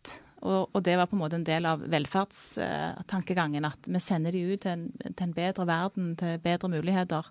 Og, 0.43 0.71
og 0.73 0.81
det 0.83 0.97
var 0.99 1.11
på 1.11 1.19
en 1.19 1.23
måte 1.23 1.37
en 1.39 1.47
del 1.47 1.67
av 1.69 1.85
velferdstankegangen, 1.91 3.67
at 3.69 3.91
vi 3.91 4.01
sender 4.03 4.35
de 4.35 4.47
ut 4.49 4.63
til 4.65 4.73
en, 4.73 4.87
til 5.05 5.27
en 5.27 5.35
bedre 5.37 5.67
verden, 5.69 6.15
til 6.19 6.41
bedre 6.43 6.71
muligheter. 6.73 7.29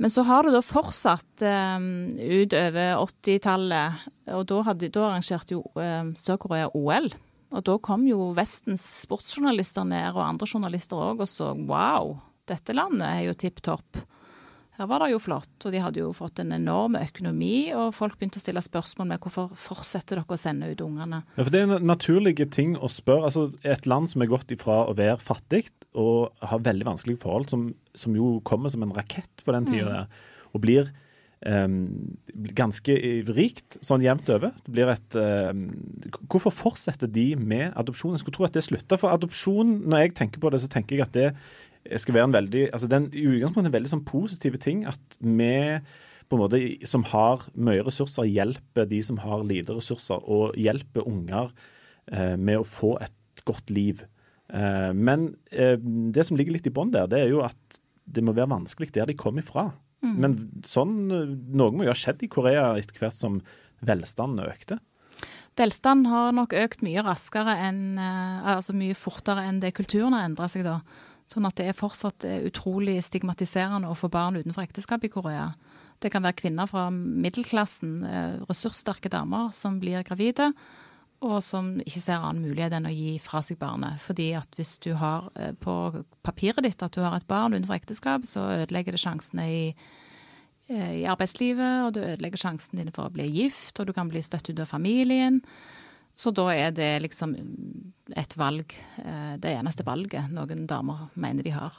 Men 0.00 0.10
så 0.10 0.22
har 0.24 0.46
det 0.46 0.54
da 0.54 0.62
fortsatt 0.64 1.42
eh, 1.44 1.82
utover 2.40 3.02
80-tallet, 3.02 4.06
og 4.32 4.46
da, 4.48 4.60
hadde, 4.70 4.88
da 4.94 5.10
arrangerte 5.10 5.58
jo 5.58 5.64
eh, 5.76 6.14
Sør-Korea 6.16 6.70
OL. 6.72 7.10
Og 7.50 7.64
da 7.66 7.74
kom 7.82 8.06
jo 8.08 8.30
Vestens 8.36 8.84
sportsjournalister 9.02 9.84
ned, 9.84 10.14
og 10.14 10.22
andre 10.24 10.48
journalister 10.48 11.02
òg, 11.04 11.20
og 11.20 11.28
så 11.28 11.50
wow, 11.68 12.14
dette 12.48 12.76
landet 12.76 13.04
er 13.10 13.26
jo 13.26 13.36
tipp 13.36 13.60
topp. 13.66 14.00
Her 14.80 14.88
var 14.88 15.02
det 15.04 15.10
jo 15.12 15.18
flott, 15.20 15.52
og 15.68 15.74
de 15.74 15.80
hadde 15.84 16.00
jo 16.00 16.10
fått 16.16 16.40
en 16.40 16.54
enorm 16.56 16.94
økonomi, 16.96 17.68
og 17.76 17.92
folk 17.92 18.14
begynte 18.16 18.40
å 18.40 18.44
stille 18.44 18.62
spørsmål 18.64 19.10
med 19.10 19.20
hvorfor 19.20 19.50
fortsetter 19.60 20.16
dere 20.16 20.36
å 20.36 20.40
sende 20.40 20.70
ut 20.70 20.80
ungene. 20.80 21.18
Ja, 21.36 21.42
for 21.42 21.52
Det 21.52 21.60
er 21.60 21.74
en 21.76 21.84
naturlig 21.84 22.38
ting 22.54 22.78
å 22.80 22.88
spørre. 22.88 23.28
altså 23.28 23.52
Et 23.60 23.84
land 23.84 24.08
som 24.08 24.24
er 24.24 24.32
gått 24.32 24.54
ifra 24.56 24.86
å 24.88 24.96
være 24.96 25.20
fattig 25.20 25.68
og 25.92 26.32
har 26.40 26.64
veldig 26.64 26.88
vanskelige 26.88 27.20
forhold, 27.20 27.50
som, 27.52 27.68
som 27.94 28.16
jo 28.16 28.38
kommer 28.40 28.72
som 28.72 28.82
en 28.86 28.96
rakett 28.96 29.44
på 29.44 29.52
den 29.52 29.68
tida, 29.68 30.06
mm. 30.08 30.50
og 30.54 30.64
blir 30.64 30.92
Um, 31.40 32.18
ganske 32.52 32.92
rikt 33.32 33.78
sånn 33.80 34.02
jevnt 34.04 34.28
over. 34.28 34.50
Det 34.60 34.72
blir 34.76 34.90
et 34.92 35.14
um, 35.16 35.70
Hvorfor 36.28 36.52
fortsetter 36.52 37.08
de 37.08 37.30
med 37.32 37.72
adopsjon? 37.80 38.12
Jeg 38.12 38.20
skulle 38.20 38.36
tro 38.36 38.44
at 38.44 38.58
det 38.58 38.66
slutter. 38.66 39.00
For 39.00 39.08
adopsjon, 39.08 39.78
når 39.88 40.02
jeg 40.02 40.14
tenker 40.18 40.42
på 40.42 40.50
det, 40.52 40.60
så 40.60 40.68
tenker 40.68 40.98
jeg 40.98 41.06
at 41.06 41.16
det 41.16 41.30
skal 42.00 42.16
være 42.16 42.28
en 42.28 42.36
veldig 42.36 42.62
altså 42.74 42.90
den 42.90 43.08
i 43.16 43.24
utgangspunktet 43.24 43.70
en 43.70 43.76
veldig 43.78 43.92
sånn 43.94 44.06
positive 44.08 44.60
ting. 44.60 44.84
At 44.88 45.18
vi 45.20 45.80
på 46.30 46.38
en 46.38 46.42
måte 46.44 46.60
som 46.86 47.04
har 47.10 47.46
mye 47.58 47.82
ressurser, 47.86 48.28
hjelper 48.30 48.86
de 48.90 49.00
som 49.02 49.18
har 49.22 49.42
lite 49.46 49.74
ressurser, 49.74 50.20
og 50.22 50.54
hjelper 50.60 51.08
unger 51.08 51.50
eh, 52.12 52.36
med 52.38 52.60
å 52.60 52.66
få 52.68 52.94
et 53.02 53.42
godt 53.48 53.72
liv. 53.74 54.04
Eh, 54.54 54.92
men 54.94 55.32
eh, 55.50 55.74
det 56.14 56.28
som 56.28 56.38
ligger 56.38 56.54
litt 56.54 56.68
i 56.70 56.74
bånn 56.74 56.92
der, 56.94 57.10
det 57.10 57.24
er 57.24 57.32
jo 57.32 57.42
at 57.42 57.80
det 58.10 58.22
må 58.22 58.34
være 58.36 58.52
vanskelig 58.52 58.92
der 58.94 59.10
de 59.10 59.18
kom 59.18 59.42
ifra. 59.42 59.72
Men 60.00 60.36
sånn, 60.66 60.94
eh, 61.12 61.34
noe 61.56 61.74
må 61.74 61.84
jo 61.84 61.92
ha 61.92 61.98
skjedd 61.98 62.24
i 62.24 62.30
Korea 62.32 62.70
etter 62.80 63.02
hvert 63.02 63.16
som 63.16 63.40
velstanden 63.84 64.46
økte. 64.46 64.80
Velstand 65.60 66.06
har 66.08 66.30
nok 66.32 66.54
økt 66.56 66.80
mye 66.80 67.02
raskere 67.04 67.52
enn 67.66 67.98
eh, 68.00 68.48
Altså 68.54 68.72
mye 68.72 68.96
fortere 68.96 69.44
enn 69.44 69.58
det 69.60 69.74
kulturen 69.76 70.16
har 70.16 70.24
endra 70.24 70.48
seg, 70.48 70.64
da. 70.64 70.78
Sånn 71.30 71.46
at 71.46 71.60
det 71.60 71.68
er 71.70 71.78
fortsatt 71.78 72.26
eh, 72.26 72.42
utrolig 72.48 72.98
stigmatiserende 73.06 73.90
å 73.90 73.98
få 73.98 74.10
barn 74.10 74.40
utenfor 74.40 74.64
ekteskap 74.66 75.04
i 75.06 75.12
Korea. 75.12 75.52
Det 76.02 76.10
kan 76.10 76.24
være 76.24 76.38
kvinner 76.40 76.66
fra 76.70 76.88
middelklassen, 76.90 78.00
eh, 78.08 78.38
ressurssterke 78.48 79.12
damer, 79.12 79.52
som 79.54 79.78
blir 79.82 80.02
gravide, 80.06 80.50
og 81.20 81.38
som 81.44 81.74
ikke 81.84 82.02
ser 82.02 82.24
annen 82.24 82.48
mulighet 82.48 82.74
enn 82.74 82.88
å 82.88 82.94
gi 82.94 83.18
fra 83.22 83.44
seg 83.46 83.60
barnet. 83.60 84.00
Fordi 84.02 84.32
at 84.40 84.58
hvis 84.58 84.78
du 84.82 84.94
har 84.98 85.28
eh, 85.36 85.52
på 85.54 85.76
papiret 86.26 86.64
ditt 86.66 86.82
at 86.82 86.96
du 86.96 87.04
har 87.04 87.14
et 87.14 87.28
barn 87.30 87.54
utenfor 87.54 87.78
ekteskap, 87.78 88.26
så 88.26 88.48
ødelegger 88.64 88.96
det 88.96 89.04
sjansene 89.04 89.50
i 89.50 89.64
i 90.70 91.02
arbeidslivet, 91.10 91.80
og 91.82 91.96
du 91.96 91.98
ødelegger 91.98 92.38
sjansen 92.38 92.78
din 92.78 92.92
for 92.94 93.08
å 93.08 93.10
bli 93.10 93.24
gift, 93.26 93.80
og 93.82 93.88
du 93.88 93.92
kan 93.92 94.06
bli 94.06 94.20
støtt 94.22 94.52
ut 94.52 94.60
av 94.62 94.68
familien. 94.70 95.40
Så 96.20 96.32
da 96.36 96.48
er 96.52 96.74
det 96.76 96.90
liksom 97.06 97.32
et 98.20 98.34
valg, 98.36 98.74
eh, 99.00 99.36
det 99.40 99.54
eneste 99.56 99.86
valget 99.86 100.28
noen 100.34 100.66
damer 100.68 101.06
mener 101.14 101.46
de 101.46 101.54
har. 101.54 101.78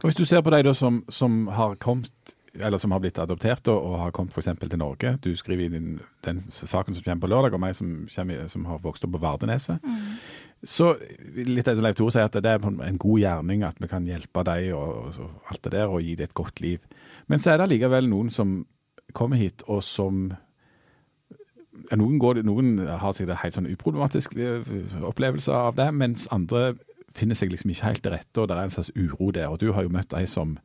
Og 0.00 0.08
Hvis 0.08 0.18
du 0.18 0.24
ser 0.28 0.42
på 0.44 0.52
de 0.52 0.62
da 0.66 0.74
som, 0.76 1.02
som 1.08 1.46
har 1.56 1.76
kommet, 1.80 2.34
eller 2.58 2.80
som 2.82 2.90
har 2.92 3.00
blitt 3.00 3.18
adoptert 3.22 3.68
og, 3.72 3.78
og 3.92 3.98
har 4.02 4.12
kommet 4.16 4.34
f.eks. 4.34 4.50
til 4.58 4.80
Norge. 4.80 5.14
Du 5.22 5.30
skriver 5.38 5.68
i 5.68 5.72
din, 5.72 6.00
den 6.26 6.40
saken 6.40 6.96
som 6.96 7.04
kommer 7.04 7.22
på 7.24 7.30
lørdag, 7.30 7.54
om 7.56 7.62
meg 7.62 7.76
som, 7.78 8.08
som 8.10 8.64
har 8.66 8.82
vokst 8.84 9.06
opp 9.06 9.14
på 9.14 9.22
Vardeneset. 9.22 9.78
Så 10.66 10.90
litt 11.38 11.64
det 11.64 11.76
som 11.78 11.84
Leif 11.86 11.96
Tore 11.96 12.12
sier, 12.12 12.26
at 12.28 12.36
det 12.36 12.50
er 12.50 12.60
en- 12.66 12.98
god 13.00 13.20
gjerning 13.22 13.62
at 13.64 13.78
vi 13.80 13.88
kan 13.88 14.04
hjelpe 14.04 14.44
dem 14.44 14.74
og, 14.76 15.06
og 15.06 15.14
så, 15.14 15.30
alt 15.48 15.62
det 15.62 15.72
der, 15.72 15.88
og 15.88 16.02
gi 16.04 16.16
dem 16.18 16.24
et 16.28 16.34
godt 16.36 16.60
liv. 16.60 16.80
Men 17.28 17.38
så 17.40 17.54
er 17.54 17.62
det 17.62 17.70
likevel 17.70 18.10
noen 18.10 18.28
som 18.34 18.66
kommer 19.16 19.40
hit, 19.40 19.62
og 19.68 19.80
som 19.86 20.34
noen, 21.96 22.18
går, 22.20 22.42
noen 22.46 22.78
har 22.86 23.14
sikkert 23.16 23.42
helt 23.42 23.56
sånn 23.56 23.70
uproblematisk 23.70 24.36
eh, 24.38 24.72
opplevelse 25.06 25.54
av 25.54 25.76
det, 25.78 25.90
mens 25.96 26.26
andre 26.34 26.74
finner 27.16 27.38
seg 27.38 27.50
liksom 27.52 27.72
ikke 27.72 27.88
helt 27.88 28.02
til 28.04 28.14
rette, 28.14 28.36
og 28.38 28.48
det 28.50 28.56
er 28.56 28.68
en 28.68 28.74
slags 28.74 28.92
uro 28.94 29.30
der. 29.34 29.50
Og 29.50 29.60
du 29.62 29.72
har 29.74 29.86
jo 29.86 29.92
møtt 29.92 30.14
ei 30.16 30.26
som, 30.30 30.56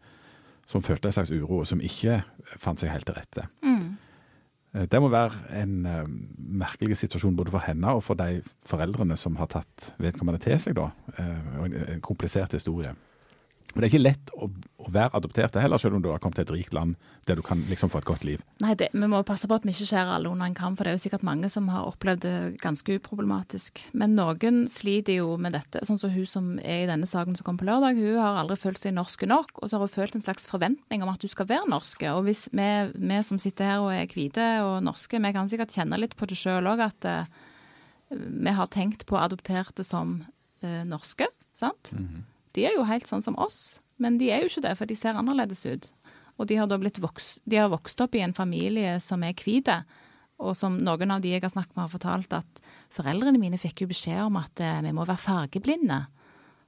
som 0.69 0.83
følte 0.85 1.09
en 1.09 1.17
slags 1.17 1.33
uro, 1.33 1.63
og 1.63 1.69
som 1.69 1.81
ikke 1.81 2.21
fant 2.61 2.81
seg 2.81 2.93
helt 2.93 3.07
til 3.09 3.17
rette. 3.17 3.47
Mm. 3.65 3.95
Det 4.91 4.99
må 4.99 5.07
være 5.07 5.39
en 5.55 5.75
uh, 5.87 6.03
merkelig 6.61 6.97
situasjon 6.99 7.35
både 7.39 7.53
for 7.53 7.63
henne 7.63 7.93
og 7.95 8.03
for 8.03 8.19
de 8.19 8.41
foreldrene 8.67 9.15
som 9.17 9.37
har 9.39 9.47
tatt 9.53 9.93
vedkommende 10.03 10.41
til 10.43 10.59
seg, 10.59 10.75
da. 10.75 10.89
Uh, 11.15 11.63
en, 11.63 11.77
en 11.95 12.03
komplisert 12.03 12.53
historie. 12.57 12.91
Men 13.75 13.83
det 13.83 13.89
er 13.89 13.91
ikke 13.91 14.05
lett 14.05 14.29
å, 14.39 14.47
å 14.47 14.91
være 14.95 15.19
adoptert 15.19 15.57
heller, 15.59 15.79
selv 15.81 15.97
om 15.97 16.03
du 16.03 16.07
har 16.07 16.21
kommet 16.23 16.37
til 16.39 16.45
et 16.45 16.51
rikt 16.55 16.75
land 16.75 16.95
der 17.27 17.35
du 17.35 17.41
kan 17.43 17.59
liksom 17.67 17.89
få 17.91 17.99
et 17.99 18.07
godt 18.07 18.23
liv. 18.23 18.43
Nei, 18.63 18.71
det, 18.79 18.87
vi 18.95 19.07
må 19.11 19.19
passe 19.27 19.49
på 19.51 19.57
at 19.57 19.65
vi 19.67 19.73
ikke 19.73 19.87
skjærer 19.89 20.13
alle 20.15 20.29
under 20.31 20.47
en 20.47 20.55
kam, 20.55 20.77
for 20.77 20.87
det 20.87 20.93
er 20.93 20.95
jo 20.95 21.01
sikkert 21.03 21.25
mange 21.27 21.49
som 21.51 21.67
har 21.73 21.89
opplevd 21.89 22.21
det 22.23 22.35
ganske 22.63 22.95
uproblematisk. 22.95 23.81
Men 23.97 24.13
noen 24.15 24.61
sliter 24.71 25.17
jo 25.17 25.33
med 25.41 25.57
dette. 25.57 25.81
Sånn 25.83 25.99
som 25.99 26.13
hun 26.13 26.29
som 26.29 26.47
er 26.61 26.85
i 26.85 26.87
denne 26.87 27.09
saken 27.09 27.35
som 27.35 27.47
kom 27.47 27.59
på 27.59 27.67
lørdag, 27.67 27.99
hun 27.99 28.21
har 28.21 28.39
aldri 28.39 28.55
følt 28.61 28.79
seg 28.79 28.95
norsk 28.95 29.25
nok, 29.27 29.51
og 29.59 29.67
så 29.67 29.75
har 29.75 29.83
hun 29.83 29.95
følt 29.97 30.15
en 30.15 30.23
slags 30.23 30.47
forventning 30.51 31.03
om 31.03 31.11
at 31.11 31.25
hun 31.25 31.33
skal 31.33 31.49
være 31.49 31.67
norske. 31.73 32.13
Og 32.15 32.29
hvis 32.29 32.45
vi, 32.55 32.69
vi 32.95 33.19
som 33.27 33.41
sitter 33.41 33.73
her 33.73 33.83
og 33.83 33.91
er 33.91 34.07
hvite 34.07 34.47
og 34.63 34.77
norske, 34.87 35.19
vi 35.19 35.33
kan 35.35 35.51
sikkert 35.51 35.75
kjenne 35.75 35.99
litt 35.99 36.15
på 36.15 36.29
det 36.31 36.39
sjøl 36.39 36.71
òg, 36.71 36.85
at 36.85 37.09
uh, 37.09 37.43
vi 38.15 38.55
har 38.55 38.71
tenkt 38.71 39.03
på 39.09 39.19
adopterte 39.19 39.83
som 39.83 40.21
uh, 40.63 40.81
norske, 40.87 41.27
sant? 41.57 41.91
De 42.55 42.65
er 42.67 42.77
jo 42.77 42.87
helt 42.87 43.07
sånn 43.09 43.23
som 43.25 43.37
oss, 43.41 43.77
men 44.01 44.19
de 44.19 44.31
er 44.31 44.43
jo 44.43 44.51
ikke 44.51 44.65
det, 44.65 44.73
for 44.79 44.89
de 44.89 44.97
ser 44.97 45.19
annerledes 45.19 45.65
ut. 45.67 45.91
Og 46.39 46.49
de 46.49 46.57
har 46.59 46.67
da 46.67 46.79
blitt 46.79 46.99
vokst, 47.03 47.39
de 47.47 47.59
har 47.59 47.71
vokst 47.71 48.01
opp 48.03 48.15
i 48.15 48.23
en 48.23 48.35
familie 48.35 48.97
som 49.03 49.23
er 49.23 49.35
hvite, 49.39 49.83
og 50.43 50.55
som 50.59 50.75
noen 50.83 51.13
av 51.15 51.23
de 51.23 51.31
jeg 51.31 51.43
har 51.45 51.53
snakket 51.53 51.77
med 51.77 51.85
har 51.85 51.93
fortalt 51.93 52.33
at 52.35 52.63
foreldrene 52.95 53.39
mine 53.39 53.59
fikk 53.59 53.85
jo 53.85 53.91
beskjed 53.91 54.25
om 54.25 54.35
at 54.41 54.59
eh, 54.59 54.81
vi 54.83 54.91
må 54.95 55.05
være 55.07 55.23
fargeblinde. 55.23 56.01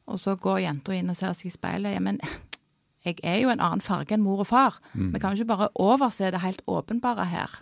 Og 0.08 0.22
så 0.22 0.38
går 0.40 0.62
jenta 0.64 0.96
inn 0.96 1.12
og 1.12 1.18
ser 1.20 1.36
seg 1.36 1.50
i 1.50 1.56
speilet. 1.56 1.98
Ja, 1.98 2.04
men 2.04 2.22
jeg 3.04 3.20
er 3.28 3.42
jo 3.42 3.52
en 3.52 3.64
annen 3.64 3.84
farge 3.84 4.16
enn 4.16 4.24
mor 4.24 4.46
og 4.46 4.48
far. 4.48 4.80
Vi 5.12 5.20
kan 5.20 5.36
jo 5.36 5.44
ikke 5.44 5.52
bare 5.52 5.68
overse 5.76 6.32
det 6.32 6.44
helt 6.44 6.64
åpenbare 6.68 7.28
her. 7.28 7.58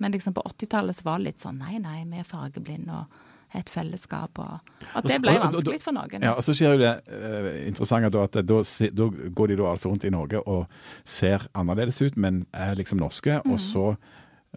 Men 0.00 0.12
liksom 0.16 0.32
på 0.36 0.44
80-tallet 0.48 1.04
var 1.04 1.20
det 1.20 1.28
litt 1.28 1.44
sånn 1.44 1.60
nei, 1.60 1.76
nei, 1.78 2.06
vi 2.08 2.22
er 2.22 2.28
fargeblinde 2.28 3.02
og 3.02 3.20
et 3.54 3.70
fellesskap. 3.70 4.38
Og 4.38 4.60
at 4.94 5.08
det 5.08 5.20
ble 5.22 5.34
vanskelig 5.40 5.80
for 5.82 5.96
noen. 5.96 6.22
Ja, 6.22 6.36
og 6.36 6.44
så 6.46 6.54
skjer 6.56 6.76
jo 6.76 6.82
det 6.82 6.92
uh, 7.10 7.50
interessante 7.66 8.12
da, 8.14 8.24
at 8.28 8.38
da, 8.46 8.60
da 9.02 9.08
går 9.40 9.52
de 9.52 9.58
da 9.60 9.70
altså 9.72 9.90
rundt 9.90 10.06
i 10.06 10.12
Norge 10.14 10.42
og 10.46 10.66
ser 11.04 11.48
annerledes 11.54 12.00
ut, 12.02 12.16
men 12.16 12.44
er 12.54 12.78
liksom 12.78 13.00
norske. 13.02 13.40
Mm. 13.44 13.54
Og 13.54 13.60
så 13.62 13.86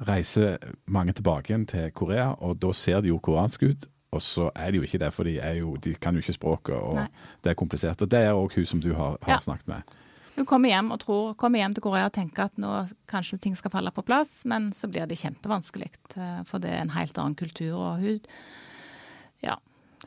reiser 0.08 0.58
mange 0.86 1.14
tilbake 1.14 1.52
igjen 1.52 1.66
til 1.70 1.92
Korea, 1.94 2.32
og 2.42 2.58
da 2.62 2.72
ser 2.74 3.02
de 3.02 3.12
jo 3.14 3.20
koreanske 3.22 3.74
ut. 3.74 3.90
Og 4.14 4.22
så 4.22 4.52
er 4.54 4.72
de 4.72 4.78
jo 4.78 4.86
ikke 4.86 5.02
det, 5.02 5.10
for 5.14 5.26
de, 5.26 5.40
jo, 5.58 5.76
de 5.82 5.96
kan 5.98 6.14
jo 6.14 6.22
ikke 6.22 6.36
språket, 6.38 6.78
og 6.78 7.00
Nei. 7.02 7.08
det 7.44 7.54
er 7.54 7.58
komplisert. 7.58 8.02
Og 8.06 8.10
det 8.14 8.22
er 8.22 8.38
òg 8.38 8.54
hun 8.58 8.66
som 8.70 8.82
du 8.82 8.92
har, 8.94 9.18
har 9.26 9.38
Ja. 9.38 9.40
snakket 9.42 9.68
med. 9.68 9.94
Hun 10.36 10.46
kommer 10.50 10.70
hjem 10.70 10.92
og 10.92 11.00
tror, 11.00 11.34
kommer 11.38 11.62
hjem 11.62 11.76
til 11.76 11.84
Korea 11.86 12.08
og 12.10 12.14
tenker 12.14 12.48
at 12.48 12.58
nå 12.58 12.88
kanskje 13.10 13.38
ting 13.40 13.56
skal 13.58 13.72
falle 13.74 13.92
på 13.94 14.02
plass, 14.06 14.42
men 14.46 14.72
så 14.74 14.90
blir 14.90 15.06
det 15.06 15.20
kjempevanskelig, 15.22 15.92
eh, 16.18 16.44
for 16.50 16.58
det 16.58 16.72
er 16.72 16.82
en 16.82 16.90
helt 16.96 17.18
annen 17.18 17.36
kultur, 17.38 17.76
og 17.78 18.00
hun 18.02 18.20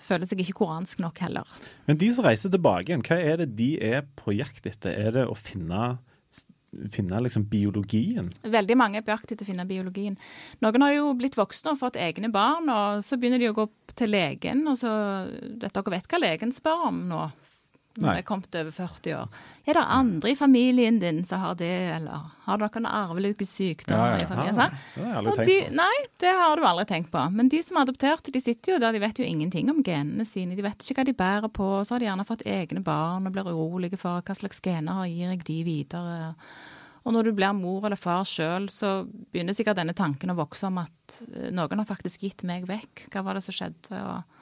føler 0.03 0.29
seg 0.29 0.43
ikke 0.43 0.59
koransk 0.63 1.01
nok 1.05 1.21
heller. 1.25 1.55
Men 1.89 2.01
de 2.01 2.11
som 2.15 2.27
reiser 2.27 2.53
tilbake 2.53 2.91
igjen, 2.91 3.05
hva 3.07 3.19
er 3.21 3.43
det 3.43 3.53
de 3.59 3.71
er 3.83 4.05
på 4.19 4.37
jakt 4.37 4.69
etter? 4.69 4.93
Er 4.93 5.15
det 5.17 5.25
å 5.31 5.37
finne, 5.39 5.97
finne 6.93 7.23
liksom 7.25 7.47
biologien? 7.51 8.31
Veldig 8.45 8.77
mange 8.79 9.01
er 9.01 9.07
på 9.07 9.15
jakt 9.15 9.33
etter 9.33 9.47
å 9.47 9.51
finne 9.51 9.69
biologien. 9.69 10.19
Noen 10.65 10.87
har 10.87 10.95
jo 10.97 11.15
blitt 11.19 11.39
voksne 11.39 11.75
og 11.75 11.81
fått 11.83 11.99
egne 12.01 12.31
barn, 12.35 12.71
og 12.73 13.03
så 13.07 13.19
begynner 13.21 13.43
de 13.43 13.51
å 13.53 13.57
gå 13.57 13.69
til 13.97 14.13
legen, 14.13 14.67
og 14.71 14.79
så 14.81 14.93
Dere 15.57 15.91
vet 15.93 16.09
hva 16.11 16.23
legen 16.23 16.55
spør 16.55 16.89
om 16.91 17.05
nå? 17.11 17.27
Når 17.97 18.13
de 18.13 18.21
er 18.21 18.27
kommet 18.29 18.57
over 18.61 18.71
40 18.77 19.15
år. 19.17 19.29
Er 19.67 19.79
det 19.79 19.83
andre 19.97 20.31
i 20.31 20.37
familien 20.37 20.99
din 21.01 21.23
som 21.25 21.41
har 21.41 21.55
det, 21.57 21.71
eller 21.97 22.27
har 22.45 22.59
dere 22.61 22.83
noen 22.83 22.89
arvelige 22.93 23.41
Ja, 23.41 23.49
sykdommer 23.49 24.13
ja. 24.13 24.19
i 24.21 24.29
familien? 24.29 24.61
Ja, 24.61 24.69
det 24.95 25.03
har 25.03 25.09
jeg 25.09 25.17
aldri 25.23 25.47
tenkt 25.47 25.67
på. 25.71 25.75
nei, 25.81 25.97
det 26.21 26.35
har 26.43 26.57
du 26.61 26.67
aldri 26.69 26.85
tenkt 26.93 27.11
på. 27.15 27.25
Men 27.33 27.49
de 27.49 27.63
som 27.65 27.77
er 27.81 27.87
adopterte, 27.87 28.35
de 28.35 28.41
sitter 28.45 28.75
jo 28.75 28.79
der, 28.85 28.93
de 28.93 29.03
vet 29.03 29.19
jo 29.19 29.25
ingenting 29.25 29.73
om 29.73 29.83
genene 29.83 30.29
sine. 30.29 30.55
De 30.59 30.63
vet 30.67 30.77
ikke 30.85 31.01
hva 31.01 31.09
de 31.09 31.17
bærer 31.17 31.49
på. 31.57 31.71
Så 31.89 31.97
har 31.97 32.05
de 32.05 32.09
gjerne 32.11 32.29
fått 32.29 32.45
egne 32.47 32.85
barn 32.85 33.27
og 33.27 33.33
blir 33.35 33.49
urolige 33.49 33.99
for 33.99 34.21
hva 34.21 34.37
slags 34.37 34.61
gener 34.61 35.07
gir 35.09 35.33
jeg 35.33 35.45
de 35.49 35.59
videre. 35.67 36.35
Og 37.07 37.13
når 37.15 37.29
du 37.29 37.33
blir 37.39 37.53
mor 37.55 37.85
eller 37.87 37.97
far 37.99 38.25
sjøl, 38.27 38.67
så 38.69 39.05
begynner 39.07 39.55
sikkert 39.55 39.79
denne 39.79 39.95
tanken 39.95 40.33
å 40.33 40.39
vokse 40.39 40.67
om 40.67 40.81
at 40.83 41.21
eh, 41.31 41.53
noen 41.55 41.79
har 41.79 41.87
faktisk 41.87 42.25
gitt 42.27 42.43
meg 42.43 42.67
vekk. 42.67 43.07
Hva 43.15 43.23
var 43.23 43.39
det 43.39 43.45
som 43.47 43.55
skjedde? 43.55 44.01
Og 44.03 44.36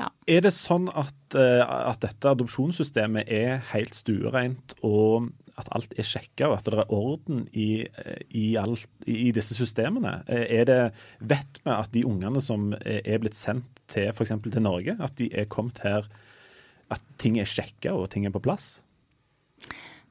Er 0.00 0.40
det 0.44 0.52
sånn 0.54 0.88
at, 0.94 1.36
eh, 1.38 1.62
at 1.62 2.00
dette 2.02 2.30
adopsjonssystemet 2.30 3.28
er 3.28 3.62
helt 3.72 3.94
stuereint, 3.94 4.74
og 4.82 5.30
at 5.60 5.68
alt 5.76 5.92
er 5.98 6.06
sjekka, 6.06 6.48
og 6.48 6.56
at 6.56 6.70
det 6.70 6.78
er 6.80 6.94
orden 6.94 7.44
i, 7.52 7.84
eh, 7.84 8.22
i, 8.30 8.56
alt, 8.56 8.88
i 9.06 9.30
disse 9.34 9.54
systemene? 9.54 10.22
Eh, 10.26 10.60
Er 10.60 10.64
det, 10.64 10.92
vet 11.20 11.60
vi 11.62 11.70
at 11.70 11.92
de 11.92 12.04
ungene 12.06 12.40
som 12.40 12.72
er 12.80 13.18
blitt 13.18 13.36
sendt 13.36 13.82
til 13.88 14.08
f.eks. 14.10 14.32
til 14.42 14.62
Norge, 14.62 14.96
at 14.98 15.16
de 15.18 15.28
er 15.32 15.44
kommet 15.44 15.78
her 15.84 16.08
At 16.90 17.00
ting 17.16 17.38
er 17.40 17.48
sjekka 17.48 17.94
og 17.96 18.10
ting 18.10 18.26
er 18.26 18.30
på 18.30 18.42
plass? 18.42 18.82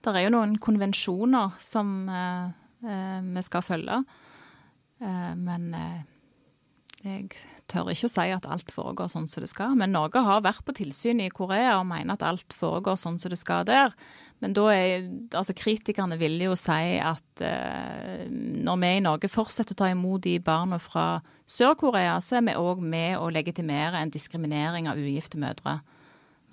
det 0.01 0.15
er 0.15 0.25
jo 0.25 0.33
noen 0.33 0.55
konvensjoner 0.61 1.57
som 1.61 2.09
eh, 2.09 3.19
vi 3.21 3.43
skal 3.45 3.65
følge. 3.65 3.99
Eh, 5.01 5.33
men 5.37 5.73
eh, 5.77 5.99
jeg 7.01 7.31
tør 7.71 7.89
ikke 7.89 8.05
å 8.05 8.11
si 8.13 8.25
at 8.29 8.45
alt 8.45 8.71
foregår 8.73 9.09
sånn 9.09 9.25
som 9.29 9.41
det 9.41 9.49
skal. 9.49 9.73
Men 9.79 9.93
Norge 9.95 10.21
har 10.21 10.43
vært 10.45 10.63
på 10.67 10.75
tilsyn 10.77 11.23
i 11.23 11.31
Korea 11.33 11.79
og 11.79 11.87
mener 11.89 12.13
at 12.13 12.25
alt 12.25 12.53
foregår 12.53 12.99
sånn 12.99 13.17
som 13.21 13.33
det 13.33 13.39
skal 13.41 13.65
der. 13.65 13.95
Men 14.41 14.53
da 14.57 14.67
er 14.73 15.07
altså 15.37 15.55
kritikerne 15.57 16.17
ville 16.21 16.49
jo 16.49 16.57
si 16.57 16.97
at 17.01 17.43
eh, 17.45 18.27
når 18.29 18.81
vi 18.83 18.91
i 18.97 19.03
Norge 19.05 19.31
fortsetter 19.33 19.77
å 19.77 19.81
ta 19.81 19.89
imot 19.93 20.25
de 20.25 20.35
barna 20.45 20.77
fra 20.81 21.23
Sør-Korea, 21.49 22.19
så 22.21 22.37
er 22.39 22.45
vi 22.49 22.57
òg 22.57 22.81
med 22.85 23.17
å 23.17 23.31
legitimere 23.33 24.01
en 24.01 24.13
diskriminering 24.13 24.89
av 24.89 25.01
ugifte 25.01 25.41
mødre. 25.41 25.79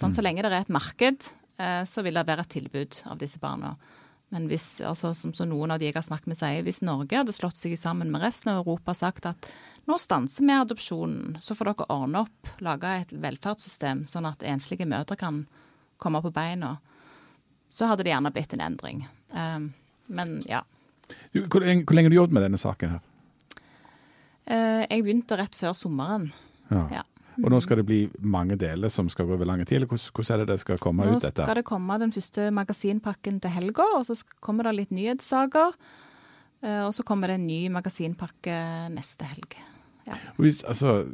Sånn, 0.01 0.15
Så 0.17 0.25
lenge 0.25 0.45
det 0.45 0.53
er 0.53 0.65
et 0.65 0.73
marked, 0.73 1.29
eh, 1.59 1.83
så 1.85 2.05
vil 2.07 2.17
det 2.17 2.29
være 2.29 2.45
et 2.47 2.55
tilbud 2.57 3.03
av 3.11 3.21
disse 3.21 3.41
barna. 3.43 3.77
Men 4.35 4.49
hvis, 4.51 4.81
altså, 4.85 5.15
som, 5.17 5.33
noen 5.49 5.73
av 5.73 5.81
de 5.81 5.87
jeg 5.89 5.97
har 5.97 6.05
snakket 6.05 6.29
med 6.29 6.37
sier, 6.37 6.65
hvis 6.67 6.83
Norge 6.85 7.17
hadde 7.17 7.33
slått 7.33 7.57
seg 7.57 7.73
sammen 7.81 8.11
med 8.13 8.21
resten 8.21 8.51
av 8.53 8.61
Europa 8.61 8.93
og 8.93 8.99
sagt 9.01 9.29
at 9.31 9.49
nå 9.89 9.97
stanser 9.97 10.45
vi 10.45 10.53
adopsjonen, 10.53 11.39
så 11.41 11.57
får 11.57 11.71
dere 11.71 11.87
ordne 11.95 12.25
opp, 12.27 12.51
lage 12.61 12.91
et 13.01 13.15
velferdssystem, 13.17 14.03
sånn 14.05 14.29
at 14.29 14.45
enslige 14.45 14.85
mødre 14.89 15.17
kan 15.17 15.47
komme 15.97 16.21
på 16.21 16.33
beina, 16.37 16.75
så 17.73 17.89
hadde 17.89 18.05
det 18.05 18.13
gjerne 18.13 18.33
blitt 18.35 18.53
en 18.53 18.65
endring. 18.67 19.07
Um, 19.33 19.71
men 20.13 20.43
ja. 20.49 20.61
Hvor, 21.33 21.65
lenge- 21.65 21.87
hvor 21.89 21.97
lenge 21.97 22.11
har 22.11 22.13
du 22.13 22.19
jobbet 22.21 22.37
med 22.37 22.45
denne 22.45 22.61
saken 22.61 22.99
her? 22.99 23.63
Uh, 24.49 24.85
jeg 24.89 25.05
begynte 25.05 25.37
rett 25.41 25.57
før 25.57 25.73
sommeren. 25.77 26.31
Ja. 26.69 26.85
Ja. 27.01 27.03
Og 27.45 27.51
nå 27.53 27.61
skal 27.63 27.77
det 27.81 27.87
bli 27.87 28.01
mange 28.21 28.57
deler 28.59 28.89
som 28.91 29.09
skal 29.09 29.27
gå 29.29 29.37
over 29.37 29.47
lang 29.47 29.65
tid, 29.65 29.77
eller 29.79 29.87
hvordan, 29.87 30.11
hvordan 30.17 30.35
er 30.35 30.45
det 30.45 30.49
det 30.55 30.61
skal 30.61 30.79
komme 30.83 31.07
Nå 31.07 31.17
ut 31.17 31.23
dette? 31.23 31.43
skal 31.47 31.55
det 31.61 31.65
komme 31.69 31.99
den 32.03 32.13
første 32.13 32.51
magasinpakken 32.51 33.41
til 33.41 33.51
helga, 33.55 33.87
og 33.99 34.07
så 34.07 34.19
kommer 34.41 34.65
det 34.65 34.75
litt 34.81 34.91
nyhetssaker. 34.91 35.75
Eh, 36.63 36.83
Og 36.89 36.95
så 36.95 37.05
kommer 37.07 37.29
det 37.29 37.39
en 37.39 37.47
ny 37.47 37.69
magasinpakke 37.71 38.91
neste 38.91 39.25
helg. 39.25 39.55
Ja. 40.09 40.15
Hvis, 40.39 40.63
altså, 40.65 41.05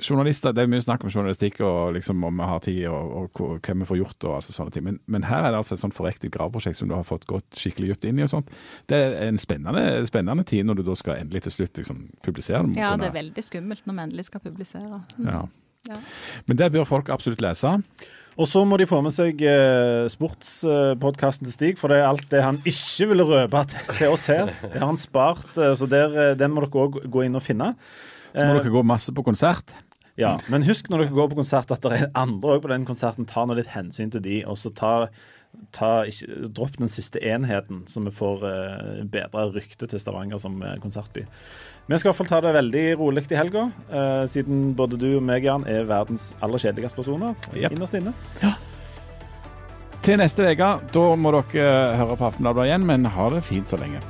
journalister, 0.00 0.52
Det 0.52 0.62
er 0.62 0.70
mye 0.72 0.80
snakk 0.80 1.02
om 1.04 1.10
journalistikk 1.12 1.60
og 1.60 1.92
liksom 1.94 2.22
om 2.24 2.36
vi 2.40 2.46
har 2.48 2.60
tid 2.64 2.86
og, 2.88 3.10
og 3.36 3.40
og 3.44 3.60
hvem 3.60 3.78
vi 3.80 3.84
får 3.84 3.96
gjort. 3.98 4.24
og 4.24 4.34
altså 4.36 4.52
sånne 4.52 4.72
ting. 4.72 4.84
Men, 4.84 4.98
men 5.06 5.22
her 5.28 5.44
er 5.44 5.50
det 5.52 5.58
altså 5.60 5.74
et 5.74 5.80
sånt 5.82 5.94
forrektet 5.94 6.32
graveprosjekt 6.32 6.78
som 6.78 6.88
du 6.88 6.94
har 6.94 7.04
fått 7.04 7.26
gått 7.26 7.44
skikkelig 7.54 7.90
dypt 7.92 8.04
inn 8.08 8.18
i. 8.18 8.22
og 8.22 8.30
sånt. 8.32 8.48
Det 8.88 8.96
er 8.96 9.28
en 9.28 9.38
spennende, 9.38 10.06
spennende 10.08 10.44
tid 10.48 10.64
når 10.64 10.80
du 10.80 10.82
da 10.88 10.94
skal 10.96 11.20
endelig 11.20 11.42
til 11.42 11.52
slutt 11.58 11.76
liksom 11.76 12.08
publisere. 12.24 12.64
Ja, 12.74 12.96
det 12.96 13.10
er 13.10 13.18
veldig 13.20 13.44
skummelt 13.44 13.84
når 13.86 13.94
vi 13.94 14.06
endelig 14.08 14.24
skal 14.30 14.40
publisere. 14.40 15.02
Mm. 15.18 15.26
Ja. 15.28 15.42
Ja. 15.86 15.98
Men 16.48 16.58
det 16.58 16.72
bør 16.74 16.86
folk 16.88 17.10
absolutt 17.14 17.42
lese. 17.44 17.76
Og 18.38 18.46
så 18.46 18.60
må 18.66 18.76
de 18.78 18.86
få 18.86 19.00
med 19.02 19.10
seg 19.10 19.40
eh, 19.42 20.04
sportspodkasten 20.12 21.48
til 21.48 21.54
Stig, 21.54 21.78
for 21.80 21.90
det 21.90 21.98
er 21.98 22.06
alt 22.06 22.28
det 22.30 22.42
han 22.44 22.60
ikke 22.62 23.08
ville 23.10 23.26
røpe 23.26 23.64
til, 23.72 23.88
til 23.96 24.14
oss 24.14 24.28
her. 24.30 24.52
Det 24.72 24.78
har 24.78 24.86
han 24.86 25.00
spart, 25.00 25.48
eh, 25.58 25.74
så 25.78 25.88
der, 25.90 26.14
eh, 26.14 26.36
den 26.38 26.54
må 26.54 26.62
dere 26.62 26.84
òg 26.84 27.00
gå 27.10 27.24
inn 27.26 27.38
og 27.38 27.42
finne. 27.42 27.72
Så 28.30 28.44
må 28.46 28.52
Eh, 28.54 28.60
dere 28.60 28.74
gå 28.76 28.84
masse 28.86 29.14
på 29.14 29.24
konsert. 29.26 29.74
Ja, 30.18 30.36
Men 30.50 30.64
husk 30.66 30.86
når 30.90 31.04
dere 31.04 31.14
går 31.14 31.32
på 31.32 31.38
konsert 31.38 31.70
at 31.74 31.82
det 31.82 31.98
er 31.98 32.12
andre 32.18 32.56
òg 32.56 32.62
på 32.64 32.70
den 32.72 32.86
konserten. 32.86 33.26
Ta 33.26 33.44
nå 33.46 33.54
litt 33.58 33.70
hensyn 33.74 34.10
til 34.14 34.22
de, 34.22 34.40
og 34.50 34.58
så 34.58 34.70
ta, 34.74 34.92
ta 35.74 35.90
ikke, 36.10 36.48
dropp 36.54 36.78
den 36.78 36.90
siste 36.90 37.22
enheten, 37.22 37.84
så 37.90 38.02
vi 38.06 38.14
får 38.14 38.46
eh, 38.46 39.02
bedre 39.10 39.48
rykte 39.54 39.90
til 39.90 40.02
Stavanger 40.02 40.38
som 40.42 40.58
eh, 40.62 40.78
konsertby. 40.82 41.26
Vi 41.88 41.96
skal 41.96 42.08
i 42.08 42.10
hvert 42.10 42.18
fall 42.18 42.28
ta 42.28 42.38
det 42.44 42.50
veldig 42.52 42.82
rolig 43.00 43.22
i 43.32 43.36
helga, 43.38 43.62
uh, 43.88 44.24
siden 44.28 44.74
både 44.76 44.98
du 45.00 45.06
og 45.16 45.22
meg, 45.24 45.46
Jan, 45.48 45.64
er 45.64 45.86
verdens 45.88 46.34
aller 46.44 46.60
kjedeligste 46.60 47.00
personer 47.00 47.32
Yep. 47.56 47.72
innerst 47.72 47.96
inne. 47.96 48.12
Til 50.04 50.20
neste 50.20 50.44
uke, 50.52 50.68
da 50.92 51.06
må 51.16 51.32
dere 51.32 51.96
høre 51.96 52.16
på 52.20 52.28
Aftenbladet 52.28 52.68
igjen, 52.68 52.84
men 52.88 53.08
ha 53.16 53.30
det 53.32 53.40
fint 53.44 53.68
så 53.72 53.80
lenge. 53.80 54.02